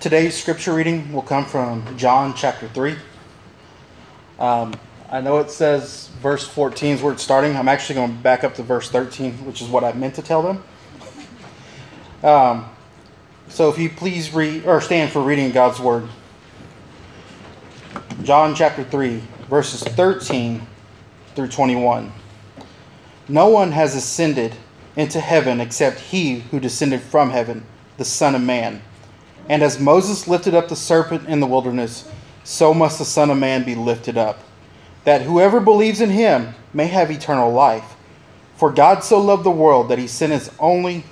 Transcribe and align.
Today's 0.00 0.34
scripture 0.34 0.72
reading 0.72 1.12
will 1.12 1.20
come 1.20 1.44
from 1.44 1.98
John 1.98 2.32
chapter 2.34 2.66
3. 2.68 2.96
Um, 4.38 4.72
I 5.10 5.20
know 5.20 5.40
it 5.40 5.50
says 5.50 6.08
verse 6.22 6.48
14 6.48 6.94
is 6.94 7.02
where 7.02 7.12
it's 7.12 7.22
starting. 7.22 7.54
I'm 7.54 7.68
actually 7.68 7.96
going 7.96 8.16
to 8.16 8.22
back 8.22 8.42
up 8.42 8.54
to 8.54 8.62
verse 8.62 8.88
13, 8.88 9.44
which 9.44 9.60
is 9.60 9.68
what 9.68 9.84
I 9.84 9.92
meant 9.92 10.14
to 10.14 10.22
tell 10.22 10.40
them. 10.40 10.64
Um, 12.22 12.70
so 13.50 13.68
if 13.68 13.78
you 13.78 13.90
please 13.90 14.32
read 14.32 14.64
or 14.64 14.80
stand 14.80 15.12
for 15.12 15.20
reading 15.20 15.50
God's 15.50 15.78
word. 15.78 16.08
John 18.22 18.54
chapter 18.54 18.84
3, 18.84 19.22
verses 19.50 19.82
13 19.82 20.66
through 21.34 21.48
21. 21.48 22.10
No 23.28 23.48
one 23.48 23.72
has 23.72 23.94
ascended 23.94 24.54
into 24.96 25.20
heaven 25.20 25.60
except 25.60 26.00
he 26.00 26.40
who 26.40 26.58
descended 26.58 27.02
from 27.02 27.28
heaven, 27.28 27.66
the 27.98 28.06
Son 28.06 28.34
of 28.34 28.40
Man. 28.40 28.80
And 29.50 29.64
as 29.64 29.80
Moses 29.80 30.28
lifted 30.28 30.54
up 30.54 30.68
the 30.68 30.76
serpent 30.76 31.28
in 31.28 31.40
the 31.40 31.46
wilderness, 31.46 32.08
so 32.44 32.72
must 32.72 33.00
the 33.00 33.04
Son 33.04 33.30
of 33.30 33.38
Man 33.38 33.64
be 33.64 33.74
lifted 33.74 34.16
up, 34.16 34.38
that 35.02 35.22
whoever 35.22 35.58
believes 35.58 36.00
in 36.00 36.10
him 36.10 36.54
may 36.72 36.86
have 36.86 37.10
eternal 37.10 37.50
life. 37.50 37.96
For 38.54 38.70
God 38.70 39.02
so 39.02 39.20
loved 39.20 39.42
the 39.42 39.50
world 39.50 39.88
that 39.88 39.98
he 39.98 40.06
sent 40.06 40.32
his 40.32 40.52
only 40.60 41.02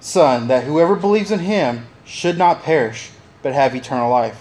Son, 0.00 0.48
that 0.48 0.64
whoever 0.64 0.96
believes 0.96 1.30
in 1.30 1.40
him 1.40 1.86
should 2.02 2.38
not 2.38 2.62
perish, 2.62 3.10
but 3.42 3.52
have 3.52 3.76
eternal 3.76 4.10
life. 4.10 4.40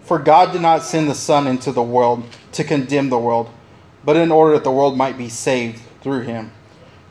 For 0.00 0.18
God 0.18 0.52
did 0.52 0.62
not 0.62 0.82
send 0.82 1.10
the 1.10 1.14
Son 1.14 1.46
into 1.46 1.72
the 1.72 1.82
world 1.82 2.24
to 2.52 2.64
condemn 2.64 3.10
the 3.10 3.18
world, 3.18 3.50
but 4.02 4.16
in 4.16 4.32
order 4.32 4.54
that 4.54 4.64
the 4.64 4.72
world 4.72 4.96
might 4.96 5.18
be 5.18 5.28
saved 5.28 5.82
through 6.00 6.22
him. 6.22 6.52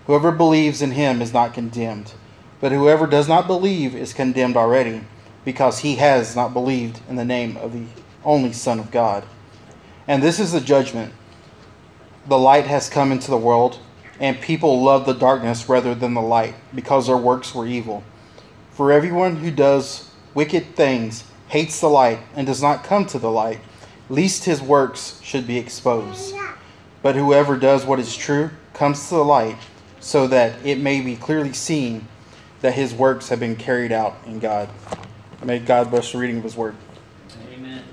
Whoever 0.07 0.31
believes 0.31 0.81
in 0.81 0.89
him 0.89 1.21
is 1.21 1.33
not 1.33 1.53
condemned, 1.53 2.13
but 2.59 2.71
whoever 2.71 3.05
does 3.05 3.27
not 3.27 3.45
believe 3.45 3.93
is 3.95 4.11
condemned 4.11 4.57
already 4.57 5.03
because 5.45 5.79
he 5.79 5.95
has 5.95 6.35
not 6.35 6.53
believed 6.53 6.99
in 7.07 7.15
the 7.15 7.23
name 7.23 7.55
of 7.57 7.71
the 7.71 7.85
only 8.25 8.51
Son 8.51 8.79
of 8.79 8.91
God. 8.91 9.23
And 10.07 10.21
this 10.21 10.39
is 10.39 10.51
the 10.51 10.59
judgment. 10.59 11.13
The 12.27 12.37
light 12.37 12.65
has 12.65 12.89
come 12.89 13.11
into 13.11 13.29
the 13.29 13.37
world, 13.37 13.79
and 14.19 14.41
people 14.41 14.81
love 14.83 15.05
the 15.05 15.13
darkness 15.13 15.69
rather 15.69 15.93
than 15.93 16.15
the 16.15 16.21
light, 16.21 16.55
because 16.73 17.07
their 17.07 17.17
works 17.17 17.53
were 17.53 17.67
evil. 17.67 18.03
For 18.71 18.91
everyone 18.91 19.37
who 19.37 19.51
does 19.51 20.11
wicked 20.33 20.75
things 20.75 21.23
hates 21.47 21.79
the 21.79 21.87
light 21.87 22.19
and 22.35 22.47
does 22.47 22.61
not 22.61 22.83
come 22.83 23.05
to 23.05 23.19
the 23.19 23.31
light, 23.31 23.59
lest 24.09 24.45
his 24.45 24.61
works 24.61 25.19
should 25.23 25.45
be 25.45 25.57
exposed. 25.57 26.35
But 27.01 27.15
whoever 27.15 27.55
does 27.55 27.85
what 27.85 27.99
is 27.99 28.17
true 28.17 28.49
comes 28.73 29.07
to 29.09 29.15
the 29.15 29.23
light, 29.23 29.57
so 29.99 30.27
that 30.27 30.65
it 30.65 30.79
may 30.79 31.01
be 31.01 31.15
clearly 31.15 31.53
seen 31.53 32.07
that 32.61 32.73
his 32.73 32.93
works 32.93 33.29
have 33.29 33.39
been 33.39 33.55
carried 33.55 33.91
out 33.91 34.15
in 34.25 34.39
God. 34.39 34.69
May 35.43 35.59
God 35.59 35.91
bless 35.91 36.11
the 36.11 36.17
reading 36.17 36.37
of 36.37 36.43
His 36.43 36.57
Word. 36.57 36.75
Amen. 37.53 37.83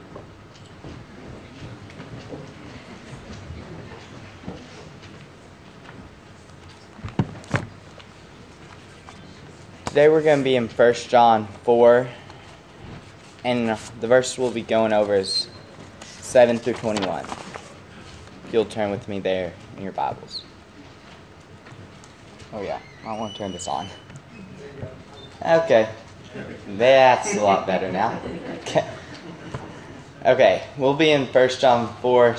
Today 9.85 10.09
we're 10.09 10.23
going 10.23 10.39
to 10.39 10.45
be 10.45 10.57
in 10.57 10.69
1 10.69 10.95
John 11.09 11.47
4, 11.65 12.09
and 13.45 13.69
the 14.01 14.07
verse 14.07 14.39
we'll 14.39 14.51
be 14.51 14.63
going 14.63 14.95
over 14.95 15.15
is 15.15 15.49
7 16.01 16.59
through 16.59 16.75
21. 16.75 17.25
If 17.25 18.49
you'll 18.53 18.65
turn 18.65 18.91
with 18.91 19.07
me 19.09 19.21
there 19.21 19.53
in 19.77 19.83
your 19.83 19.93
Bibles. 19.93 20.45
Oh, 22.55 22.63
yeah, 22.63 22.81
I 23.07 23.19
want 23.19 23.33
to 23.33 23.39
turn 23.39 23.53
this 23.53 23.69
on. 23.69 23.89
Okay. 25.45 25.89
That's 26.67 27.37
a 27.37 27.43
lot 27.43 27.67
better 27.67 27.91
now. 27.91 28.21
Okay. 28.61 28.89
Okay, 30.25 30.63
we'll 30.79 30.95
be 30.95 31.11
in 31.11 31.27
1 31.27 31.49
John 31.59 31.93
4 31.97 32.37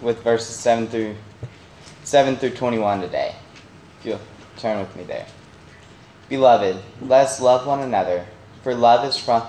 with 0.00 0.22
verses 0.22 0.56
7 0.56 0.86
through 0.86 1.14
7 2.02 2.36
through 2.36 2.52
21 2.52 3.02
today. 3.02 3.34
If 3.98 4.06
you'll 4.06 4.20
turn 4.56 4.78
with 4.78 4.96
me 4.96 5.04
there. 5.04 5.26
Beloved, 6.30 6.78
let 7.02 7.26
us 7.26 7.38
love 7.38 7.66
one 7.66 7.80
another, 7.80 8.24
for 8.62 8.74
love 8.74 9.04
is 9.04 9.18
from 9.18 9.42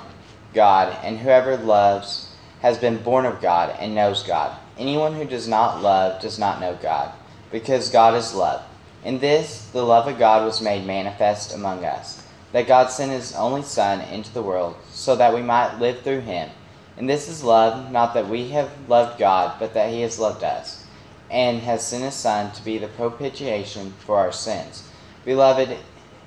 God, 0.54 0.98
and 1.02 1.18
whoever 1.18 1.56
loves 1.56 2.36
has 2.62 2.78
been 2.78 3.02
born 3.02 3.26
of 3.26 3.42
God 3.42 3.74
and 3.80 3.96
knows 3.96 4.22
God. 4.22 4.54
Anyone 4.78 5.14
who 5.14 5.24
does 5.24 5.48
not 5.48 5.82
love 5.82 6.22
does 6.22 6.38
not 6.38 6.60
know 6.60 6.78
God, 6.82 7.14
because 7.54 7.90
God 7.90 8.16
is 8.16 8.36
love. 8.36 8.64
In 9.06 9.20
this, 9.20 9.70
the 9.72 9.86
love 9.86 10.10
of 10.10 10.20
God 10.20 10.44
was 10.44 10.60
made 10.60 10.86
manifest 10.86 11.56
among 11.56 11.86
us 11.86 12.21
that 12.52 12.68
God 12.68 12.88
sent 12.88 13.12
his 13.12 13.34
only 13.36 13.64
Son 13.64 14.02
into 14.02 14.34
the 14.34 14.42
world, 14.42 14.76
so 14.92 15.16
that 15.16 15.34
we 15.34 15.42
might 15.42 15.80
live 15.80 16.02
through 16.02 16.22
him. 16.22 16.50
And 16.98 17.10
this 17.10 17.30
is 17.30 17.44
love, 17.44 17.92
not 17.92 18.14
that 18.14 18.28
we 18.28 18.50
have 18.50 18.70
loved 18.90 19.18
God, 19.18 19.58
but 19.60 19.74
that 19.74 19.92
he 19.92 20.02
has 20.02 20.20
loved 20.20 20.44
us, 20.44 20.86
and 21.30 21.62
has 21.62 21.86
sent 21.86 22.04
his 22.04 22.14
Son 22.14 22.52
to 22.52 22.64
be 22.64 22.78
the 22.78 22.88
propitiation 22.90 23.94
for 24.00 24.18
our 24.18 24.32
sins. 24.32 24.88
Beloved, 25.24 25.78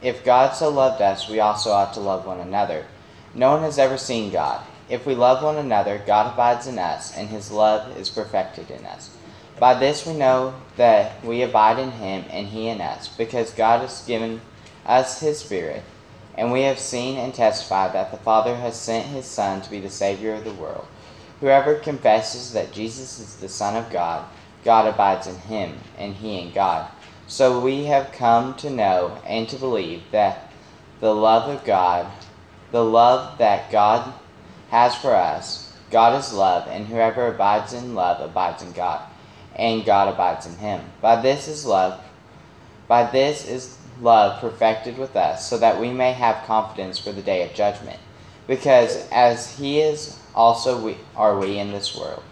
if 0.02 0.24
God 0.24 0.54
so 0.54 0.70
loved 0.70 1.02
us, 1.02 1.28
we 1.28 1.40
also 1.40 1.70
ought 1.70 1.94
to 1.94 2.00
love 2.00 2.26
one 2.26 2.40
another. 2.40 2.86
No 3.34 3.52
one 3.52 3.62
has 3.62 3.78
ever 3.78 3.98
seen 3.98 4.32
God. 4.32 4.64
If 4.88 5.06
we 5.06 5.14
love 5.14 5.42
one 5.42 5.56
another, 5.56 6.02
God 6.06 6.32
abides 6.32 6.66
in 6.66 6.78
us, 6.78 7.16
and 7.16 7.28
his 7.28 7.50
love 7.50 7.96
is 7.96 8.10
perfected 8.10 8.70
in 8.70 8.84
us. 8.84 9.16
By 9.58 9.74
this 9.74 10.06
we 10.06 10.14
know 10.14 10.54
that 10.76 11.24
we 11.24 11.42
abide 11.42 11.78
in 11.78 11.90
him, 11.92 12.24
and 12.30 12.46
he 12.46 12.68
in 12.68 12.80
us, 12.80 13.08
because 13.08 13.50
God 13.52 13.80
has 13.80 14.04
given 14.06 14.40
us 14.84 15.20
his 15.20 15.38
Spirit. 15.38 15.82
And 16.36 16.50
we 16.50 16.62
have 16.62 16.78
seen 16.78 17.16
and 17.16 17.32
testified 17.32 17.92
that 17.94 18.10
the 18.10 18.16
Father 18.18 18.56
has 18.56 18.78
sent 18.78 19.06
his 19.06 19.26
Son 19.26 19.62
to 19.62 19.70
be 19.70 19.80
the 19.80 19.90
Savior 19.90 20.34
of 20.34 20.44
the 20.44 20.54
world. 20.54 20.86
Whoever 21.40 21.76
confesses 21.76 22.52
that 22.52 22.72
Jesus 22.72 23.20
is 23.20 23.36
the 23.36 23.48
Son 23.48 23.76
of 23.76 23.90
God, 23.92 24.24
God 24.64 24.92
abides 24.92 25.26
in 25.26 25.36
him, 25.36 25.78
and 25.98 26.14
he 26.14 26.40
in 26.40 26.52
God. 26.52 26.90
So 27.26 27.60
we 27.60 27.84
have 27.84 28.12
come 28.12 28.54
to 28.56 28.70
know 28.70 29.18
and 29.26 29.48
to 29.48 29.56
believe 29.56 30.02
that 30.10 30.50
the 31.00 31.14
love 31.14 31.48
of 31.48 31.64
God, 31.64 32.10
the 32.70 32.84
love 32.84 33.38
that 33.38 33.70
God 33.70 34.12
has 34.70 34.94
for 34.94 35.14
us, 35.14 35.72
God 35.90 36.18
is 36.18 36.32
love, 36.32 36.66
and 36.68 36.86
whoever 36.86 37.28
abides 37.28 37.72
in 37.72 37.94
love 37.94 38.20
abides 38.20 38.62
in 38.62 38.72
God, 38.72 39.00
and 39.54 39.84
God 39.84 40.12
abides 40.12 40.46
in 40.46 40.56
him. 40.56 40.80
By 41.00 41.20
this 41.20 41.46
is 41.46 41.64
love. 41.64 42.00
By 42.88 43.10
this 43.10 43.46
is 43.48 43.78
love 44.00 44.40
perfected 44.40 44.98
with 44.98 45.16
us, 45.16 45.48
so 45.48 45.58
that 45.58 45.80
we 45.80 45.90
may 45.90 46.12
have 46.12 46.46
confidence 46.46 46.98
for 46.98 47.12
the 47.12 47.22
day 47.22 47.42
of 47.44 47.54
judgment. 47.54 47.98
Because 48.46 49.08
as 49.10 49.56
he 49.56 49.80
is, 49.80 50.18
also 50.34 50.80
we 50.80 50.96
are 51.16 51.38
we 51.38 51.58
in 51.58 51.72
this 51.72 51.96
world. 51.96 52.22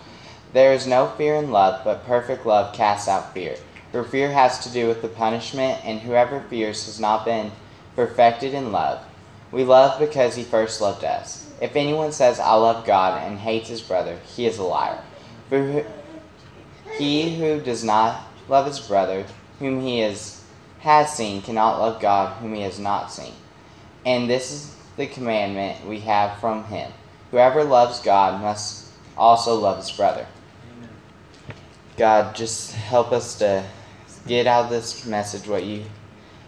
There 0.53 0.73
is 0.73 0.87
no 0.87 1.09
fear 1.17 1.37
in 1.37 1.51
love, 1.51 1.83
but 1.85 2.07
perfect 2.07 2.45
love 2.45 2.75
casts 2.75 3.09
out 3.09 3.33
fear. 3.33 3.57
For 3.91 4.05
fear 4.05 4.31
has 4.31 4.59
to 4.65 4.73
do 4.73 4.89
with 4.89 5.03
the 5.03 5.09
punishment, 5.09 5.85
and 5.85 6.01
whoever 6.01 6.41
fears 6.41 6.87
has 6.87 7.01
not 7.01 7.25
been 7.25 7.53
perfected 7.97 8.55
in 8.55 8.73
love. 8.73 9.03
We 9.51 9.65
love 9.65 9.99
because 9.99 10.35
he 10.35 10.45
first 10.45 10.81
loved 10.81 11.05
us. 11.05 11.51
If 11.61 11.77
anyone 11.77 12.13
says, 12.13 12.41
I 12.41 12.55
love 12.55 12.87
God, 12.87 13.23
and 13.23 13.39
hates 13.39 13.69
his 13.69 13.83
brother, 13.83 14.19
he 14.35 14.47
is 14.47 14.59
a 14.59 14.63
liar. 14.65 14.99
For 15.49 15.87
he 16.99 17.37
who 17.37 17.61
does 17.61 17.85
not 17.85 18.23
love 18.49 18.67
his 18.67 18.81
brother, 18.81 19.27
whom 19.59 19.81
he 19.81 20.01
is 20.01 20.42
has 20.83 21.17
seen 21.17 21.41
cannot 21.43 21.79
love 21.79 22.01
God 22.01 22.37
whom 22.39 22.55
he 22.55 22.63
has 22.63 22.79
not 22.79 23.13
seen. 23.13 23.33
And 24.05 24.29
this 24.29 24.51
is 24.51 24.77
the 24.97 25.07
commandment 25.07 25.87
we 25.87 26.01
have 26.01 26.41
from 26.41 26.65
him. 26.65 26.91
Whoever 27.31 27.63
loves 27.63 28.01
God 28.01 28.41
must 28.41 28.91
also 29.17 29.55
love 29.55 29.79
his 29.79 29.93
brother. 29.93 30.27
Amen. 30.77 30.89
God, 31.97 32.35
just 32.35 32.73
help 32.73 33.13
us 33.13 33.39
to 33.39 33.65
get 34.27 34.49
out 34.49 34.65
of 34.65 34.71
this 34.71 35.07
message 35.07 35.49
what 35.49 35.65
you 35.65 35.85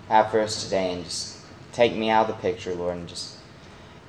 have 0.09 0.31
for 0.33 0.41
us 0.41 0.65
today 0.65 0.93
and 0.93 1.05
just 1.05 1.39
take 1.73 1.95
me 1.95 2.11
out 2.11 2.29
of 2.29 2.37
the 2.37 2.43
picture, 2.43 2.75
Lord, 2.75 2.97
and 2.97 3.09
just 3.09 3.39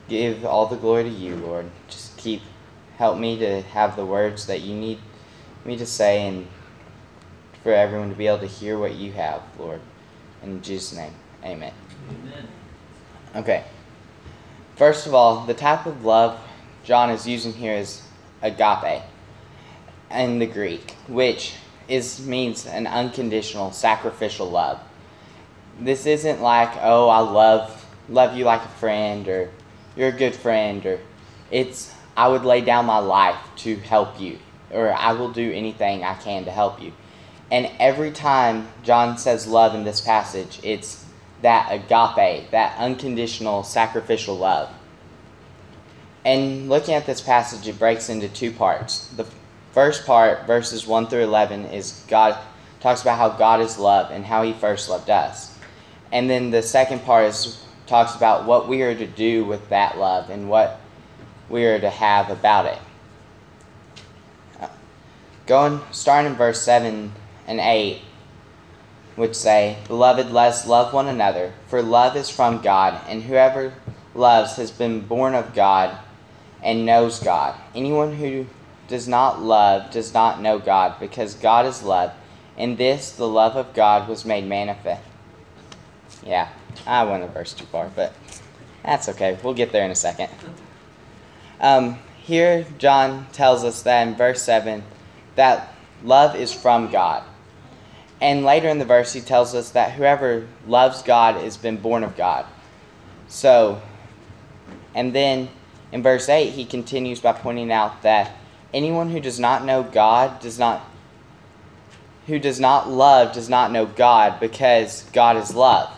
give 0.08 0.44
all 0.44 0.66
the 0.66 0.76
glory 0.76 1.04
to 1.04 1.10
you, 1.10 1.36
Lord. 1.36 1.70
Just 1.88 2.18
keep 2.18 2.42
help 2.98 3.20
me 3.20 3.38
to 3.38 3.62
have 3.62 3.96
the 3.96 4.06
words 4.06 4.48
that 4.48 4.62
you 4.62 4.74
need 4.76 4.98
me 5.66 5.78
to 5.78 5.86
say 5.86 6.28
and 6.28 6.48
for 7.62 7.74
everyone 7.74 8.10
to 8.10 8.16
be 8.16 8.28
able 8.28 8.40
to 8.40 8.48
hear 8.48 8.78
what 8.78 8.96
you 8.96 9.12
have, 9.12 9.42
Lord. 9.60 9.82
In 10.46 10.62
Jesus' 10.62 10.96
name, 10.96 11.14
amen. 11.44 11.74
Amen. 12.10 12.48
Okay. 13.36 13.64
First 14.76 15.08
of 15.08 15.16
all, 15.16 15.44
the 15.46 15.56
type 15.56 15.88
of 15.88 16.06
love 16.06 16.40
John 16.84 17.10
is 17.10 17.28
using 17.28 17.52
here 17.52 17.74
is 17.74 18.04
agape 18.44 19.02
in 20.12 20.38
the 20.38 20.46
Greek, 20.46 20.92
which 21.08 21.56
is 21.88 22.26
means 22.26 22.68
an 22.68 22.86
unconditional 22.86 23.72
sacrificial 23.72 24.48
love. 24.48 24.80
This 25.80 26.06
isn't 26.06 26.42
like, 26.42 26.70
oh, 26.82 27.10
I 27.10 27.20
love 27.20 27.84
love 28.08 28.38
you 28.38 28.46
like 28.46 28.64
a 28.64 28.70
friend 28.80 29.28
or 29.28 29.50
you're 29.96 30.10
a 30.10 30.12
good 30.12 30.36
friend 30.36 30.86
or 30.86 31.00
it's 31.50 31.92
I 32.16 32.28
would 32.28 32.46
lay 32.46 32.62
down 32.62 32.86
my 32.86 33.00
life 33.00 33.40
to 33.58 33.78
help 33.78 34.22
you 34.22 34.38
or 34.72 34.94
I 34.94 35.14
will 35.14 35.32
do 35.32 35.52
anything 35.52 36.04
I 36.04 36.14
can 36.14 36.46
to 36.46 36.52
help 36.52 36.80
you. 36.80 36.94
And 37.52 37.72
every 37.80 38.12
time 38.12 38.68
John 38.84 39.18
says 39.18 39.48
love 39.48 39.76
in 39.76 39.84
this 39.84 40.02
passage, 40.02 40.60
it's 40.64 41.06
that 41.42 41.72
agape, 41.72 42.50
that 42.52 42.78
unconditional 42.78 43.64
sacrificial 43.64 44.36
love. 44.36 44.70
And 46.24 46.70
looking 46.70 46.96
at 46.96 47.06
this 47.06 47.22
passage, 47.22 47.68
it 47.68 47.78
breaks 47.78 48.10
into 48.10 48.28
two 48.28 48.52
parts. 48.52 49.08
The 49.10 49.28
first 49.72 50.08
part, 50.08 50.48
verses 50.48 50.88
1 50.88 51.08
through 51.08 51.24
11, 51.24 51.66
is 51.66 52.04
God 52.08 52.38
talks 52.80 53.04
about 53.04 53.20
how 53.20 53.30
God 53.30 53.62
is 53.62 53.78
love 53.78 54.12
and 54.12 54.26
how 54.26 54.42
he 54.42 54.54
first 54.54 54.90
loved 54.90 55.10
us. 55.10 55.56
And 56.12 56.30
then 56.30 56.50
the 56.50 56.64
second 56.64 57.04
part 57.04 57.26
is 57.26 57.64
talks 57.86 58.16
about 58.16 58.46
what 58.46 58.68
we 58.68 58.82
are 58.82 58.96
to 58.96 59.06
do 59.06 59.46
with 59.46 59.70
that 59.70 60.00
love 60.00 60.32
and 60.32 60.50
what 60.50 60.80
we 61.50 61.66
are 61.66 61.80
to 61.80 61.90
have 61.90 62.32
about 62.32 62.66
it. 62.66 62.80
Going 65.46 65.82
starting 65.92 66.32
in 66.32 66.38
verse 66.38 66.62
7 66.62 67.12
and 67.48 67.60
8, 67.60 68.02
which 69.16 69.36
say, 69.36 69.78
Beloved, 69.88 70.32
let's 70.32 70.68
love 70.68 70.94
one 70.94 71.08
another, 71.08 71.54
for 71.68 71.82
love 71.82 72.16
is 72.16 72.30
from 72.30 72.62
God, 72.62 73.00
and 73.08 73.24
whoever 73.24 73.74
loves 74.14 74.56
has 74.56 74.72
been 74.72 75.02
born 75.02 75.36
of 75.36 75.54
God 75.54 75.98
and 76.64 76.86
knows 76.86 77.20
God. 77.20 77.56
Anyone 77.74 78.16
who 78.16 78.48
does 78.88 79.08
not 79.08 79.42
love 79.42 79.92
does 79.92 80.14
not 80.14 80.42
know 80.42 80.60
God, 80.60 81.00
because 81.00 81.34
God 81.36 81.66
is 81.66 81.84
love. 81.84 82.12
In 82.58 82.76
this, 82.76 83.12
the 83.12 83.28
love 83.28 83.56
of 83.56 83.74
God 83.74 84.08
was 84.08 84.26
made 84.26 84.48
manifest. 84.48 85.04
Yeah, 86.26 86.50
I 86.88 87.04
went 87.04 87.24
a 87.24 87.28
verse 87.28 87.54
too 87.54 87.66
far, 87.66 87.92
but 87.96 88.14
that's 88.84 89.10
okay. 89.10 89.38
We'll 89.44 89.54
get 89.54 89.72
there 89.72 89.86
in 89.86 89.92
a 89.92 89.96
second. 89.96 90.30
Um, 91.60 92.00
here, 92.18 92.66
John 92.78 93.28
tells 93.32 93.64
us 93.64 93.84
that 93.84 94.08
in 94.08 94.16
verse 94.16 94.42
7 94.42 94.84
that 95.36 95.74
love 96.04 96.36
is 96.36 96.52
from 96.54 96.92
God. 96.92 97.24
And 98.22 98.46
later 98.46 98.70
in 98.70 98.80
the 98.80 98.86
verse, 98.86 99.14
he 99.14 99.22
tells 99.22 99.54
us 99.54 99.72
that 99.72 99.94
whoever 99.94 100.48
loves 100.68 101.02
God 101.02 101.36
has 101.36 101.58
been 101.58 101.78
born 101.78 102.04
of 102.04 102.16
God. 102.16 102.46
So, 103.28 103.82
and 104.94 105.14
then 105.14 105.50
in 105.92 106.02
verse 106.02 106.30
8, 106.30 106.52
he 106.52 106.66
continues 106.66 107.20
by 107.20 107.34
pointing 107.34 107.72
out 107.72 108.02
that 108.04 108.32
anyone 108.74 109.10
who 109.10 109.20
does 109.20 109.40
not 109.40 109.66
know 109.66 109.84
God 109.84 110.40
does 110.40 110.60
not 110.60 110.86
who 112.28 112.40
does 112.40 112.60
not 112.60 112.90
love 112.90 113.34
does 113.34 113.50
not 113.50 113.72
know 113.72 113.86
God 113.86 114.40
because 114.40 115.04
God 115.14 115.38
is 115.38 115.54
love. 115.54 115.96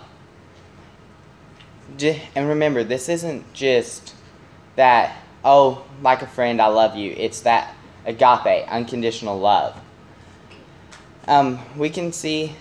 And 2.35 2.49
remember, 2.49 2.83
this 2.83 3.07
isn't 3.07 3.53
just 3.53 4.13
that, 4.75 5.17
oh, 5.43 5.85
like 6.01 6.21
a 6.21 6.27
friend, 6.27 6.61
I 6.61 6.67
love 6.67 6.97
you. 6.97 7.13
It's 7.15 7.41
that 7.41 7.73
agape, 8.05 8.67
unconditional 8.67 9.39
love. 9.39 9.79
Um, 11.27 11.59
we 11.77 11.89
can 11.89 12.13
see 12.13 12.55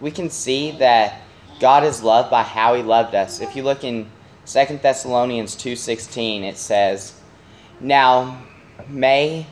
we 0.00 0.10
can 0.10 0.30
see 0.30 0.70
that 0.72 1.20
God 1.60 1.84
is 1.84 2.02
loved 2.02 2.30
by 2.30 2.42
how 2.42 2.74
he 2.74 2.82
loved 2.82 3.14
us. 3.14 3.40
If 3.40 3.54
you 3.54 3.62
look 3.62 3.84
in 3.84 4.10
2 4.46 4.80
Thessalonians 4.82 5.54
2:16, 5.54 6.42
it 6.42 6.56
says, 6.56 7.12
"Now 7.78 8.38
may 8.88 9.46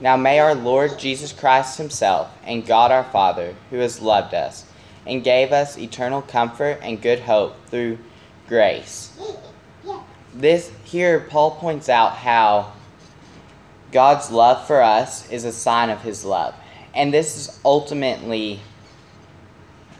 now 0.00 0.16
may 0.16 0.38
our 0.38 0.54
Lord 0.54 0.98
Jesus 0.98 1.32
Christ 1.32 1.78
himself 1.78 2.28
and 2.44 2.66
God 2.66 2.92
our 2.92 3.04
Father, 3.04 3.54
who 3.70 3.78
has 3.78 4.00
loved 4.00 4.32
us 4.32 4.64
and 5.04 5.24
gave 5.24 5.52
us 5.52 5.76
eternal 5.76 6.22
comfort 6.22 6.78
and 6.82 7.02
good 7.02 7.20
hope 7.20 7.56
through 7.68 7.98
grace." 8.48 9.10
This 10.32 10.70
here 10.84 11.18
Paul 11.18 11.52
points 11.52 11.88
out 11.88 12.12
how 12.18 12.72
God's 13.90 14.30
love 14.30 14.66
for 14.68 14.82
us 14.82 15.28
is 15.30 15.44
a 15.44 15.52
sign 15.52 15.90
of 15.90 16.02
his 16.02 16.24
love. 16.24 16.54
And 16.98 17.14
this 17.14 17.36
is 17.36 17.60
ultimately 17.64 18.58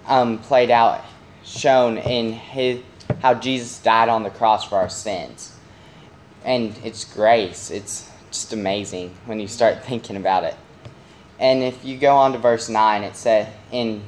um, 0.05 0.39
played 0.39 0.73
out, 0.73 1.05
shown 1.45 1.97
in 1.97 2.33
his, 2.33 2.81
how 3.23 3.35
Jesus 3.35 3.79
died 3.79 4.09
on 4.09 4.25
the 4.25 4.31
cross 4.31 4.69
for 4.69 4.75
our 4.75 4.89
sins. 4.89 5.57
And 6.45 6.77
it's 6.83 7.05
grace. 7.05 7.71
It's 7.71 8.11
just 8.33 8.53
amazing 8.53 9.15
when 9.27 9.39
you 9.39 9.47
start 9.47 9.85
thinking 9.85 10.17
about 10.17 10.43
it. 10.43 10.57
And 11.39 11.63
if 11.63 11.85
you 11.85 11.99
go 11.99 12.17
on 12.17 12.33
to 12.33 12.39
verse 12.39 12.69
9, 12.69 13.05
it 13.05 13.15
said 13.15 13.53
in 13.71 14.03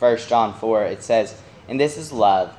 1 0.00 0.18
John 0.26 0.54
4, 0.54 0.86
it 0.86 1.04
says, 1.04 1.40
And 1.68 1.78
this 1.78 1.96
is 1.96 2.10
love. 2.10 2.52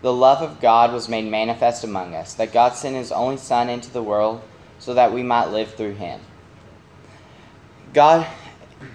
The 0.00 0.12
love 0.12 0.42
of 0.48 0.60
God 0.60 0.92
was 0.92 1.08
made 1.08 1.28
manifest 1.28 1.82
among 1.82 2.14
us, 2.14 2.34
that 2.34 2.52
God 2.52 2.74
sent 2.76 2.94
his 2.94 3.10
only 3.10 3.36
Son 3.36 3.68
into 3.68 3.90
the 3.90 4.00
world 4.00 4.42
so 4.78 4.94
that 4.94 5.12
we 5.12 5.24
might 5.24 5.46
live 5.46 5.74
through 5.74 5.94
him. 5.94 6.20
God, 7.92 8.24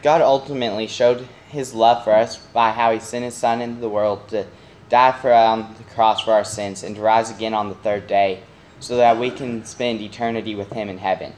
God 0.02 0.22
ultimately 0.22 0.88
showed 0.88 1.28
his 1.50 1.74
love 1.74 2.04
for 2.04 2.14
us 2.14 2.38
by 2.38 2.72
how 2.72 2.92
he 2.92 3.00
sent 3.00 3.26
his 3.26 3.36
Son 3.36 3.62
into 3.62 3.80
the 3.80 3.90
world 3.90 4.28
to 4.30 4.46
die 4.90 5.12
for 5.12 5.34
on 5.34 5.76
the 5.78 5.84
cross 5.84 6.22
for 6.22 6.34
our 6.34 6.44
sins 6.44 6.84
and 6.84 6.96
to 6.96 7.02
rise 7.02 7.30
again 7.30 7.54
on 7.54 7.70
the 7.70 7.76
third 7.76 8.08
day 8.08 8.42
so 8.80 8.98
that 8.98 9.18
we 9.20 9.32
can 9.32 9.66
spend 9.66 10.02
eternity 10.02 10.56
with 10.56 10.72
him 10.72 10.90
in 10.90 10.98
heaven. 10.98 11.34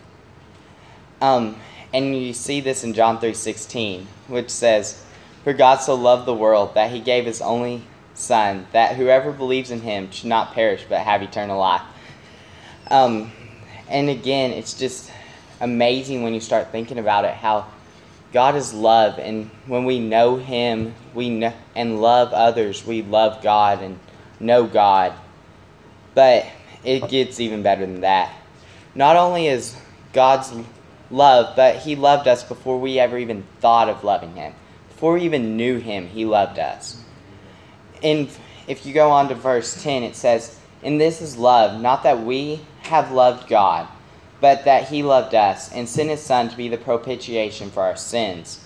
Um, 1.22 1.58
and 1.94 2.16
you 2.16 2.34
see 2.34 2.62
this 2.62 2.84
in 2.84 2.94
John 2.94 3.20
3:16, 3.20 4.08
which 4.28 4.50
says, 4.50 5.02
"For 5.44 5.54
God 5.54 5.78
so 5.78 5.96
loved 5.96 6.26
the 6.26 6.34
world 6.34 6.74
that 6.74 6.92
he 6.92 7.00
gave 7.00 7.26
his 7.26 7.42
only 7.42 7.84
son, 8.14 8.68
that 8.72 8.96
whoever 8.96 9.32
believes 9.32 9.72
in 9.72 9.82
him 9.82 10.12
should 10.12 10.28
not 10.28 10.54
perish 10.54 10.84
but 10.88 11.00
have 11.00 11.22
eternal 11.22 11.60
life." 11.60 11.82
Um, 12.90 13.32
and 13.90 14.10
again, 14.10 14.52
it's 14.52 14.74
just 14.74 15.10
amazing 15.62 16.24
when 16.24 16.34
you 16.34 16.40
start 16.40 16.72
thinking 16.72 17.00
about 17.00 17.26
it 17.26 17.34
how 17.34 17.66
God 18.38 18.56
is 18.56 18.72
love, 18.72 19.18
and 19.18 19.50
when 19.66 19.86
we 19.86 20.00
know 20.00 20.36
Him, 20.36 20.94
we 21.16 21.44
and 21.74 22.00
love 22.00 22.34
others, 22.34 22.86
we 22.86 23.02
love 23.02 23.42
God 23.42 23.82
and 23.82 23.98
know 24.40 24.68
God. 24.68 25.14
But 26.14 26.46
it 26.84 27.10
gets 27.10 27.40
even 27.40 27.64
better 27.64 27.84
than 27.84 28.02
that. 28.02 28.32
Not 28.94 29.16
only 29.16 29.48
is 29.48 29.76
God's 30.14 30.54
love, 31.10 31.56
but 31.56 31.78
He 31.78 31.96
loved 31.96 32.28
us 32.28 32.44
before 32.44 32.80
we 32.80 33.00
ever 33.00 33.18
even 33.18 33.44
thought 33.60 33.90
of 33.90 34.04
loving 34.04 34.36
Him. 34.36 34.54
Before 34.90 35.14
we 35.14 35.24
even 35.24 35.58
knew 35.58 35.80
Him, 35.80 36.08
He 36.08 36.24
loved 36.24 36.60
us. 36.60 37.04
And 38.04 38.30
if 38.68 38.86
you 38.86 38.94
go 38.94 39.10
on 39.10 39.30
to 39.30 39.34
verse 39.34 39.82
10, 39.82 40.04
it 40.04 40.16
says, 40.16 40.60
And 40.84 41.02
this 41.02 41.24
is 41.24 41.38
love, 41.38 41.82
not 41.82 42.04
that 42.04 42.24
we 42.24 42.62
have 42.82 43.12
loved 43.12 43.50
God, 43.50 43.88
but 44.40 44.66
that 44.66 44.90
he 44.90 45.04
loved 45.04 45.34
us 45.34 45.72
and 45.72 45.88
sent 45.88 46.10
his 46.10 46.22
Son 46.22 46.50
to 46.50 46.58
be 46.58 46.70
the 46.70 46.78
propitiation 46.78 47.72
for 47.72 47.84
our 47.84 47.96
sins. 47.96 48.64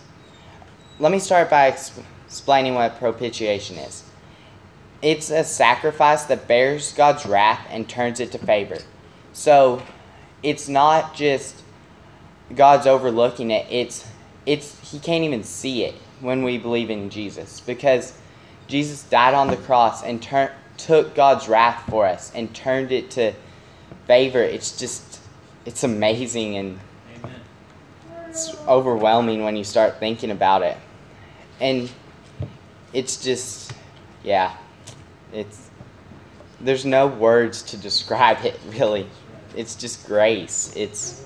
Let 0.99 1.11
me 1.11 1.19
start 1.19 1.49
by 1.49 1.71
exp- 1.71 2.03
explaining 2.27 2.75
what 2.75 2.97
propitiation 2.97 3.77
is. 3.77 4.03
It's 5.01 5.31
a 5.31 5.43
sacrifice 5.43 6.25
that 6.25 6.47
bears 6.47 6.93
God's 6.93 7.25
wrath 7.25 7.65
and 7.69 7.89
turns 7.89 8.19
it 8.19 8.31
to 8.33 8.37
favor. 8.37 8.77
So 9.33 9.81
it's 10.43 10.67
not 10.67 11.15
just 11.15 11.63
God's 12.55 12.85
overlooking 12.85 13.51
it, 13.51 13.65
it's 13.69 14.07
it's 14.45 14.91
he 14.91 14.99
can't 14.99 15.23
even 15.23 15.43
see 15.43 15.83
it 15.83 15.95
when 16.19 16.43
we 16.43 16.57
believe 16.57 16.89
in 16.89 17.09
Jesus 17.09 17.59
because 17.59 18.13
Jesus 18.67 19.03
died 19.03 19.33
on 19.33 19.47
the 19.47 19.57
cross 19.57 20.03
and 20.03 20.21
tur- 20.21 20.53
took 20.77 21.15
God's 21.15 21.47
wrath 21.47 21.83
for 21.89 22.05
us 22.05 22.31
and 22.33 22.53
turned 22.53 22.91
it 22.91 23.11
to 23.11 23.33
favor. 24.07 24.41
It's 24.41 24.77
just 24.77 25.10
it's 25.65 25.83
amazing 25.83 26.57
and 26.57 26.79
it's 28.29 28.55
overwhelming 28.67 29.43
when 29.43 29.55
you 29.55 29.63
start 29.63 29.99
thinking 29.99 30.31
about 30.31 30.61
it. 30.63 30.77
And 31.59 31.91
it's 32.93 33.23
just 33.23 33.73
yeah. 34.23 34.55
It's 35.33 35.69
there's 36.59 36.85
no 36.85 37.07
words 37.07 37.61
to 37.63 37.77
describe 37.77 38.43
it 38.45 38.59
really. 38.69 39.07
It's 39.55 39.75
just 39.75 40.07
grace. 40.07 40.73
It's 40.75 41.23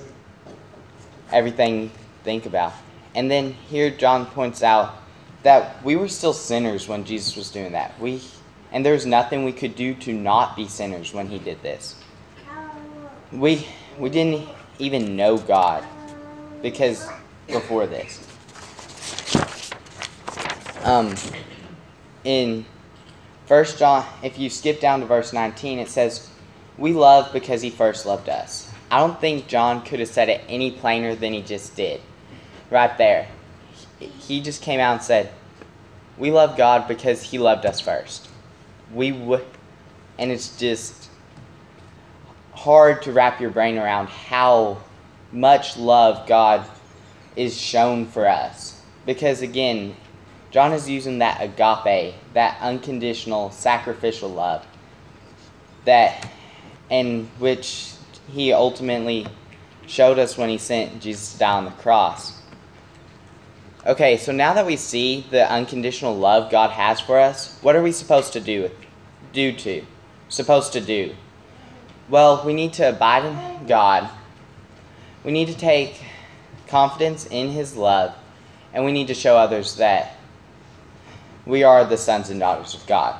everything 1.32 1.92
think 2.24 2.46
about. 2.46 2.74
And 3.13 3.30
then 3.30 3.51
here 3.51 3.89
John 3.92 4.25
points 4.25 4.63
out 4.63 4.96
that 5.44 5.84
we 5.86 5.96
were 5.96 6.08
still 6.08 6.34
sinners 6.34 6.88
when 6.88 7.06
Jesus 7.06 7.36
was 7.36 7.51
doing 7.51 7.74
that. 7.74 7.98
We 8.00 8.22
and 8.72 8.86
there's 8.86 9.06
nothing 9.06 9.46
we 9.46 9.54
could 9.54 9.75
do 9.75 9.94
to 9.94 10.12
not 10.12 10.56
be 10.56 10.68
sinners 10.68 11.13
when 11.13 11.27
he 11.27 11.38
did 11.39 11.62
this. 11.62 11.96
We 13.32 13.68
we 14.00 14.10
didn't 14.10 14.48
even 14.80 15.16
know 15.16 15.38
God 15.38 15.84
because 16.62 17.08
before 17.48 17.88
this. 17.88 18.22
Um, 20.84 21.16
in 22.24 22.66
First 23.46 23.78
John, 23.78 24.06
if 24.24 24.38
you 24.40 24.50
skip 24.50 24.80
down 24.80 25.00
to 25.00 25.06
verse 25.06 25.32
19, 25.32 25.80
it 25.80 25.90
says, 25.90 26.30
"We 26.78 26.94
love 26.94 27.32
because 27.32 27.62
He 27.62 27.70
first 27.70 28.06
loved 28.06 28.30
us." 28.30 28.70
I 28.92 29.00
don't 29.00 29.20
think 29.20 29.48
John 29.48 29.84
could 29.84 30.00
have 30.00 30.10
said 30.10 30.30
it 30.30 30.42
any 30.48 30.72
plainer 30.72 31.16
than 31.16 31.34
he 31.34 31.42
just 31.42 31.75
did, 31.75 32.02
right 32.70 32.96
there. 32.98 33.28
He 34.00 34.42
just 34.42 34.62
came 34.62 34.80
out 34.80 34.94
and 34.94 35.02
said, 35.02 35.30
"We 36.18 36.32
love 36.32 36.58
God 36.58 36.88
because 36.88 37.24
He 37.24 37.38
loved 37.38 37.66
us 37.66 37.80
first." 37.80 38.28
We 38.94 39.12
would, 39.12 39.46
and 40.18 40.32
it's 40.32 40.58
just 40.58 41.05
hard 42.65 43.03
to 43.03 43.12
wrap 43.12 43.39
your 43.39 43.51
brain 43.51 43.77
around 43.77 44.07
how 44.07 44.75
much 45.31 45.77
love 45.77 46.27
God 46.27 46.65
is 47.36 47.55
shown 47.55 48.07
for 48.07 48.27
us. 48.27 48.81
Because 49.05 49.43
again, 49.43 49.95
John 50.50 50.74
is 50.74 50.89
using 50.89 51.19
that 51.19 51.43
agape, 51.43 52.15
that 52.34 52.57
unconditional 52.62 53.51
sacrificial 53.51 54.29
love, 54.29 54.65
that 55.86 56.27
and 56.89 57.27
which 57.38 57.91
he 58.31 58.51
ultimately 58.51 59.27
showed 59.86 60.17
us 60.17 60.36
when 60.36 60.50
he 60.50 60.57
sent 60.57 61.00
Jesus 61.00 61.34
to 61.34 61.38
die 61.38 61.57
on 61.57 61.65
the 61.65 61.72
cross. 61.72 62.41
Okay, 63.86 64.17
so 64.17 64.31
now 64.31 64.55
that 64.55 64.65
we 64.65 64.75
see 64.75 65.24
the 65.29 65.48
unconditional 65.51 66.17
love 66.17 66.50
God 66.50 66.72
has 66.72 67.00
for 67.00 67.19
us, 67.19 67.60
what 67.62 67.75
are 67.75 67.84
we 67.84 67.91
supposed 67.91 68.34
to 68.34 68.39
do? 68.39 68.72
Do 69.34 69.51
to? 69.53 69.86
Supposed 70.29 70.74
to 70.74 70.81
do? 70.81 71.13
Well, 72.08 72.46
we 72.46 72.54
need 72.54 72.74
to 72.74 72.90
abide 72.90 73.26
in 73.26 73.68
God. 73.68 74.10
We 75.24 75.32
need 75.32 75.48
to 75.48 75.58
take 75.58 76.02
confidence 76.68 77.26
in 77.26 77.50
His 77.50 77.76
love, 77.76 78.14
and 78.74 78.86
we 78.86 78.92
need 78.92 79.08
to 79.08 79.16
show 79.16 79.38
others 79.38 79.78
that 79.78 80.16
we 81.46 81.64
are 81.64 81.84
the 81.84 81.98
sons 81.98 82.30
and 82.30 82.40
daughters 82.40 82.76
of 82.76 82.86
God. 82.86 83.20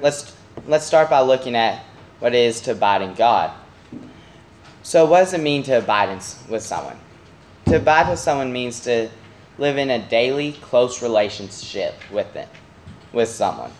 Let's 0.00 0.34
let's 0.66 0.86
start 0.86 1.10
by 1.10 1.20
looking 1.20 1.56
at 1.56 1.82
what 2.20 2.34
it 2.34 2.38
is 2.38 2.60
to 2.62 2.72
abide 2.72 3.02
in 3.02 3.14
God. 3.14 3.50
So, 4.82 5.04
what 5.06 5.20
does 5.20 5.34
it 5.34 5.40
mean 5.40 5.62
to 5.64 5.78
abide 5.78 6.10
in, 6.10 6.20
with 6.48 6.62
someone? 6.62 6.96
To 7.66 7.76
abide 7.76 8.08
with 8.08 8.18
someone 8.18 8.52
means 8.52 8.80
to 8.80 9.10
live 9.58 9.78
in 9.78 9.90
a 9.90 9.98
daily 10.08 10.52
close 10.52 11.02
relationship 11.02 11.94
with 12.10 12.32
them, 12.34 12.48
with 13.12 13.28
someone. 13.28 13.72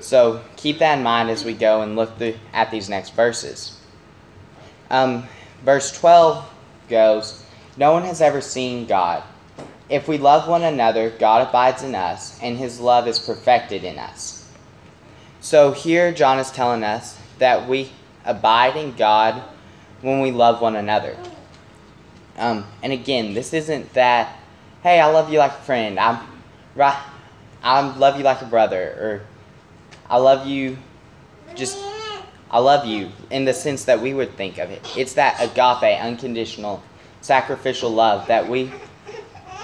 So 0.00 0.42
keep 0.56 0.78
that 0.78 0.98
in 0.98 1.04
mind 1.04 1.30
as 1.30 1.44
we 1.44 1.54
go 1.54 1.82
and 1.82 1.96
look 1.96 2.16
through, 2.18 2.34
at 2.52 2.70
these 2.70 2.88
next 2.88 3.10
verses. 3.10 3.80
Um, 4.90 5.24
verse 5.64 5.96
12 5.98 6.44
goes, 6.88 7.44
No 7.76 7.92
one 7.92 8.04
has 8.04 8.20
ever 8.20 8.40
seen 8.40 8.86
God. 8.86 9.22
If 9.88 10.08
we 10.08 10.18
love 10.18 10.48
one 10.48 10.62
another, 10.62 11.10
God 11.10 11.48
abides 11.48 11.82
in 11.82 11.94
us, 11.94 12.40
and 12.42 12.58
his 12.58 12.80
love 12.80 13.06
is 13.06 13.18
perfected 13.18 13.84
in 13.84 13.98
us. 13.98 14.50
So 15.40 15.72
here 15.72 16.12
John 16.12 16.38
is 16.38 16.50
telling 16.50 16.82
us 16.82 17.18
that 17.38 17.68
we 17.68 17.90
abide 18.24 18.76
in 18.76 18.96
God 18.96 19.42
when 20.00 20.20
we 20.20 20.32
love 20.32 20.60
one 20.60 20.76
another. 20.76 21.16
Um, 22.36 22.66
and 22.82 22.92
again, 22.92 23.32
this 23.34 23.52
isn't 23.52 23.92
that 23.94 24.36
hey, 24.86 25.00
I 25.00 25.06
love 25.06 25.32
you 25.32 25.38
like 25.40 25.50
a 25.50 25.62
friend. 25.62 25.98
I'm 25.98 26.24
right. 26.76 26.96
I 27.60 27.80
love 27.96 28.18
you 28.18 28.22
like 28.22 28.40
a 28.42 28.46
brother, 28.46 28.80
or 28.80 29.22
I 30.08 30.18
love 30.18 30.46
you. 30.46 30.78
Just 31.54 31.78
I 32.50 32.58
love 32.58 32.86
you 32.86 33.10
in 33.30 33.44
the 33.44 33.54
sense 33.54 33.84
that 33.84 34.00
we 34.00 34.14
would 34.14 34.36
think 34.36 34.58
of 34.58 34.70
it. 34.70 34.86
It's 34.96 35.14
that 35.14 35.40
agape, 35.40 36.00
unconditional, 36.00 36.82
sacrificial 37.20 37.90
love 37.90 38.28
that 38.28 38.48
we 38.48 38.70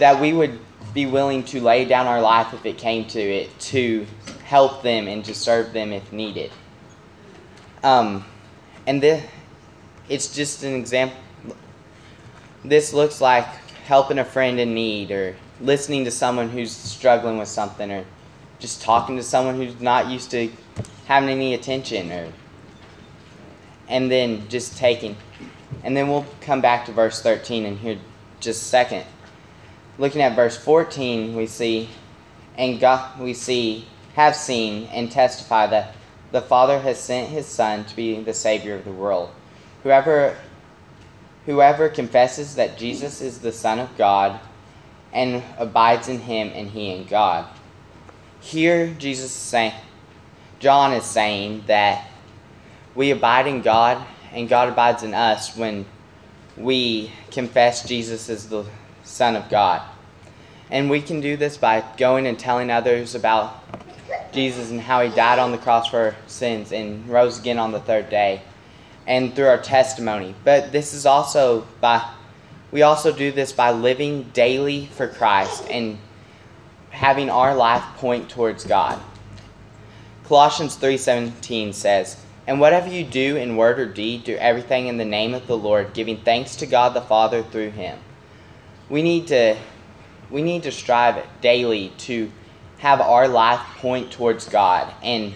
that 0.01 0.21
we 0.21 0.33
would 0.33 0.59
be 0.95 1.07
willing 1.07 1.43
to 1.45 1.61
lay 1.61 1.85
down 1.85 2.07
our 2.07 2.21
life 2.21 2.53
if 2.53 2.67
it 2.67 2.77
came 2.77 3.07
to 3.07 3.21
it 3.21 3.59
to 3.59 4.07
help 4.45 4.83
them 4.83 5.09
and 5.09 5.25
to 5.25 5.35
serve 5.35 5.73
them 5.73 5.93
if 5.93 6.13
needed. 6.13 6.51
Um, 7.83 8.25
and 8.87 9.03
it's 10.09 10.35
just 10.35 10.65
an 10.65 10.75
example. 10.75 11.19
This 12.65 12.93
looks 12.93 13.21
like 13.21 13.47
helping 13.87 14.19
a 14.19 14.25
friend 14.25 14.61
in 14.61 14.75
need 14.75 15.11
or 15.11 15.37
listening 15.61 16.05
to 16.05 16.11
someone 16.11 16.49
who's 16.49 16.73
struggling 16.73 17.39
with 17.39 17.49
something 17.49 17.91
or 17.91 18.05
just 18.63 18.81
talking 18.81 19.17
to 19.17 19.23
someone 19.23 19.57
who's 19.57 19.79
not 19.81 20.07
used 20.07 20.31
to 20.31 20.51
having 21.07 21.29
any 21.29 21.53
attention 21.53 22.11
or 22.11 22.33
and 23.89 24.11
then 24.11 24.49
just 24.49 24.79
taking. 24.79 25.17
And 25.85 25.95
then 25.95 26.09
we'll 26.09 26.25
come 26.41 26.63
back 26.63 26.87
to 26.87 26.93
verse 26.93 27.21
13 27.21 27.67
and 27.67 27.79
here 27.79 27.99
just 28.41 28.63
a 28.63 28.65
second. 28.65 29.05
Looking 29.99 30.23
at 30.23 30.35
verse 30.35 30.57
14 30.57 31.37
we 31.37 31.47
see 31.47 31.91
and 32.57 32.81
god 32.81 33.21
we 33.21 33.35
see 33.35 33.87
have 34.15 34.35
seen 34.35 34.87
and 34.87 35.11
testify 35.11 35.67
that 35.67 35.95
the 36.31 36.41
father 36.41 36.79
has 36.81 36.99
sent 36.99 37.29
his 37.29 37.47
son 37.47 37.85
to 37.85 37.97
be 37.97 38.19
the 38.23 38.33
savior 38.33 38.75
of 38.75 38.85
the 38.85 38.93
world. 38.93 39.31
Whoever 39.83 40.37
Whoever 41.47 41.89
confesses 41.89 42.55
that 42.55 42.79
Jesus 42.79 43.21
is 43.21 43.41
the 43.41 43.51
Son 43.51 43.81
of 43.81 43.97
God 43.99 44.39
and 45.13 45.43
abides 45.59 46.09
in 46.09 46.21
him 46.21 46.53
and 46.55 46.71
he 46.71 46.93
in 46.93 47.05
God. 47.07 47.47
Here 48.43 48.89
Jesus 48.99 49.27
is 49.27 49.33
saying 49.33 49.73
John 50.59 50.93
is 50.93 51.05
saying 51.05 51.65
that 51.69 52.09
we 52.95 53.11
abide 53.11 53.47
in 53.47 53.63
God 53.63 54.05
and 54.33 54.49
God 54.49 54.69
abides 54.69 55.03
in 55.03 55.15
us 55.15 55.57
when 55.57 55.87
we 56.57 57.11
confess 57.31 57.87
Jesus 57.87 58.29
as 58.29 58.49
the 58.49 58.65
Son 59.05 59.37
of 59.37 59.49
God. 59.49 59.83
And 60.71 60.91
we 60.91 61.01
can 61.01 61.21
do 61.21 61.37
this 61.37 61.57
by 61.57 61.85
going 61.97 62.27
and 62.27 62.39
telling 62.39 62.71
others 62.71 63.15
about 63.15 63.63
Jesus 64.33 64.71
and 64.71 64.81
how 64.81 65.03
he 65.03 65.15
died 65.15 65.39
on 65.39 65.53
the 65.53 65.59
cross 65.59 65.89
for 65.89 65.99
our 65.99 66.17
sins 66.27 66.73
and 66.73 67.09
rose 67.09 67.39
again 67.39 67.59
on 67.59 67.73
the 67.73 67.81
third 67.81 68.11
day 68.11 68.43
and 69.07 69.35
through 69.35 69.47
our 69.47 69.61
testimony. 69.61 70.35
But 70.45 70.73
this 70.73 70.95
is 70.95 71.07
also 71.07 71.67
by 71.81 72.09
we 72.71 72.83
also 72.83 73.13
do 73.13 73.33
this 73.33 73.53
by 73.53 73.71
living 73.71 74.31
daily 74.33 74.87
for 74.87 75.07
Christ 75.07 75.65
and 75.71 75.99
having 76.93 77.29
our 77.29 77.55
life 77.55 77.83
point 77.97 78.29
towards 78.29 78.65
God. 78.65 79.01
Colossians 80.29 80.77
3:17 80.77 81.73
says, 81.73 82.17
"And 82.47 82.61
whatever 82.61 82.89
you 82.89 83.03
do 83.03 83.37
in 83.37 83.57
word 83.57 83.81
or 83.81 83.87
deed, 83.87 84.25
do 84.25 84.37
everything 84.37 84.87
in 84.87 84.97
the 84.97 85.05
name 85.05 85.35
of 85.35 85.47
the 85.47 85.57
Lord, 85.57 85.93
giving 85.93 86.19
thanks 86.19 86.55
to 86.57 86.67
God 86.67 86.95
the 86.95 87.01
Father 87.01 87.43
through 87.43 87.71
him." 87.73 87.99
We 88.89 89.03
need 89.03 89.27
to 89.29 89.57
we 90.31 90.43
need 90.43 90.63
to 90.63 90.73
strive 90.73 91.23
daily 91.43 91.93
to 91.99 92.31
have 92.79 93.01
our 93.01 93.29
life 93.29 93.61
point 93.81 94.11
towards 94.11 94.49
God 94.49 94.89
and 95.03 95.35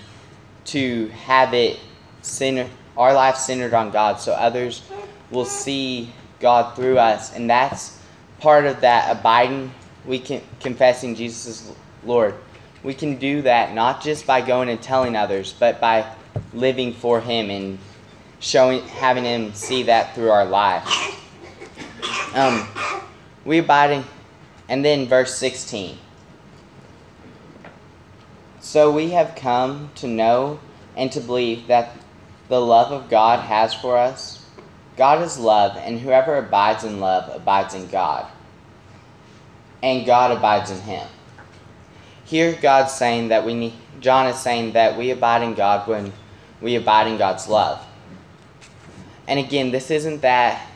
to 0.67 1.09
have 1.27 1.53
it 1.53 1.79
center 2.23 2.67
our 2.97 3.13
life 3.13 3.37
centered 3.37 3.75
on 3.75 3.91
God 3.91 4.21
so 4.21 4.33
others 4.33 4.83
will 5.31 5.45
see 5.45 6.11
God 6.41 6.75
through 6.75 6.99
us. 6.99 7.35
And 7.35 7.49
that's 7.49 7.99
part 8.41 8.65
of 8.67 8.81
that 8.81 9.11
abiding, 9.11 9.73
we 10.07 10.19
can 10.19 10.43
confessing 10.61 11.15
Jesus 11.15 11.47
is 11.47 11.73
Lord. 12.05 12.35
We 12.83 12.95
can 12.95 13.17
do 13.17 13.43
that 13.43 13.75
not 13.75 14.03
just 14.03 14.27
by 14.27 14.41
going 14.41 14.69
and 14.69 14.81
telling 14.81 15.17
others, 15.17 15.53
but 15.59 15.81
by 15.81 16.07
living 16.53 16.93
for 16.93 17.21
Him 17.21 17.51
and 17.51 17.79
showing, 18.41 18.83
having 18.83 19.25
Him 19.25 19.53
see 19.55 19.85
that 19.85 20.15
through 20.15 20.31
our 20.31 20.45
life. 20.45 20.87
Um, 22.35 22.69
we 23.45 23.59
abiding, 23.59 24.05
and 24.69 24.85
then 24.85 25.07
verse 25.07 25.35
16. 25.37 25.99
So 28.61 28.91
we 28.93 29.11
have 29.11 29.35
come 29.35 29.91
to 29.97 30.07
know 30.07 30.61
and 30.97 31.11
to 31.13 31.21
believe 31.21 31.67
that 31.69 31.97
the 32.49 32.61
love 32.61 32.93
of 32.93 33.09
God 33.11 33.41
has 33.41 33.75
for 33.75 33.97
us? 33.97 34.45
God 34.97 35.23
is 35.23 35.39
love, 35.39 35.77
and 35.77 36.01
whoever 36.01 36.37
abides 36.37 36.85
in 36.85 37.01
love 37.01 37.35
abides 37.35 37.75
in 37.75 37.87
God, 37.89 38.27
and 39.87 40.05
God 40.05 40.37
abides 40.37 40.73
in 40.73 40.81
him. 40.81 41.07
Here, 42.25 42.59
God's 42.61 42.93
saying 42.93 43.29
that 43.29 43.47
we 43.47 43.55
need, 43.55 43.75
John 44.01 44.27
is 44.27 44.37
saying 44.37 44.73
that 44.73 44.99
we 44.99 45.13
abide 45.13 45.43
in 45.43 45.55
God 45.55 45.87
when 45.87 46.13
we 46.61 46.75
abide 46.75 47.07
in 47.07 47.19
God's 47.19 47.47
love. 47.47 47.87
And 49.29 49.39
again, 49.39 49.71
this 49.71 49.93
isn't 49.93 50.23
that, 50.23 50.67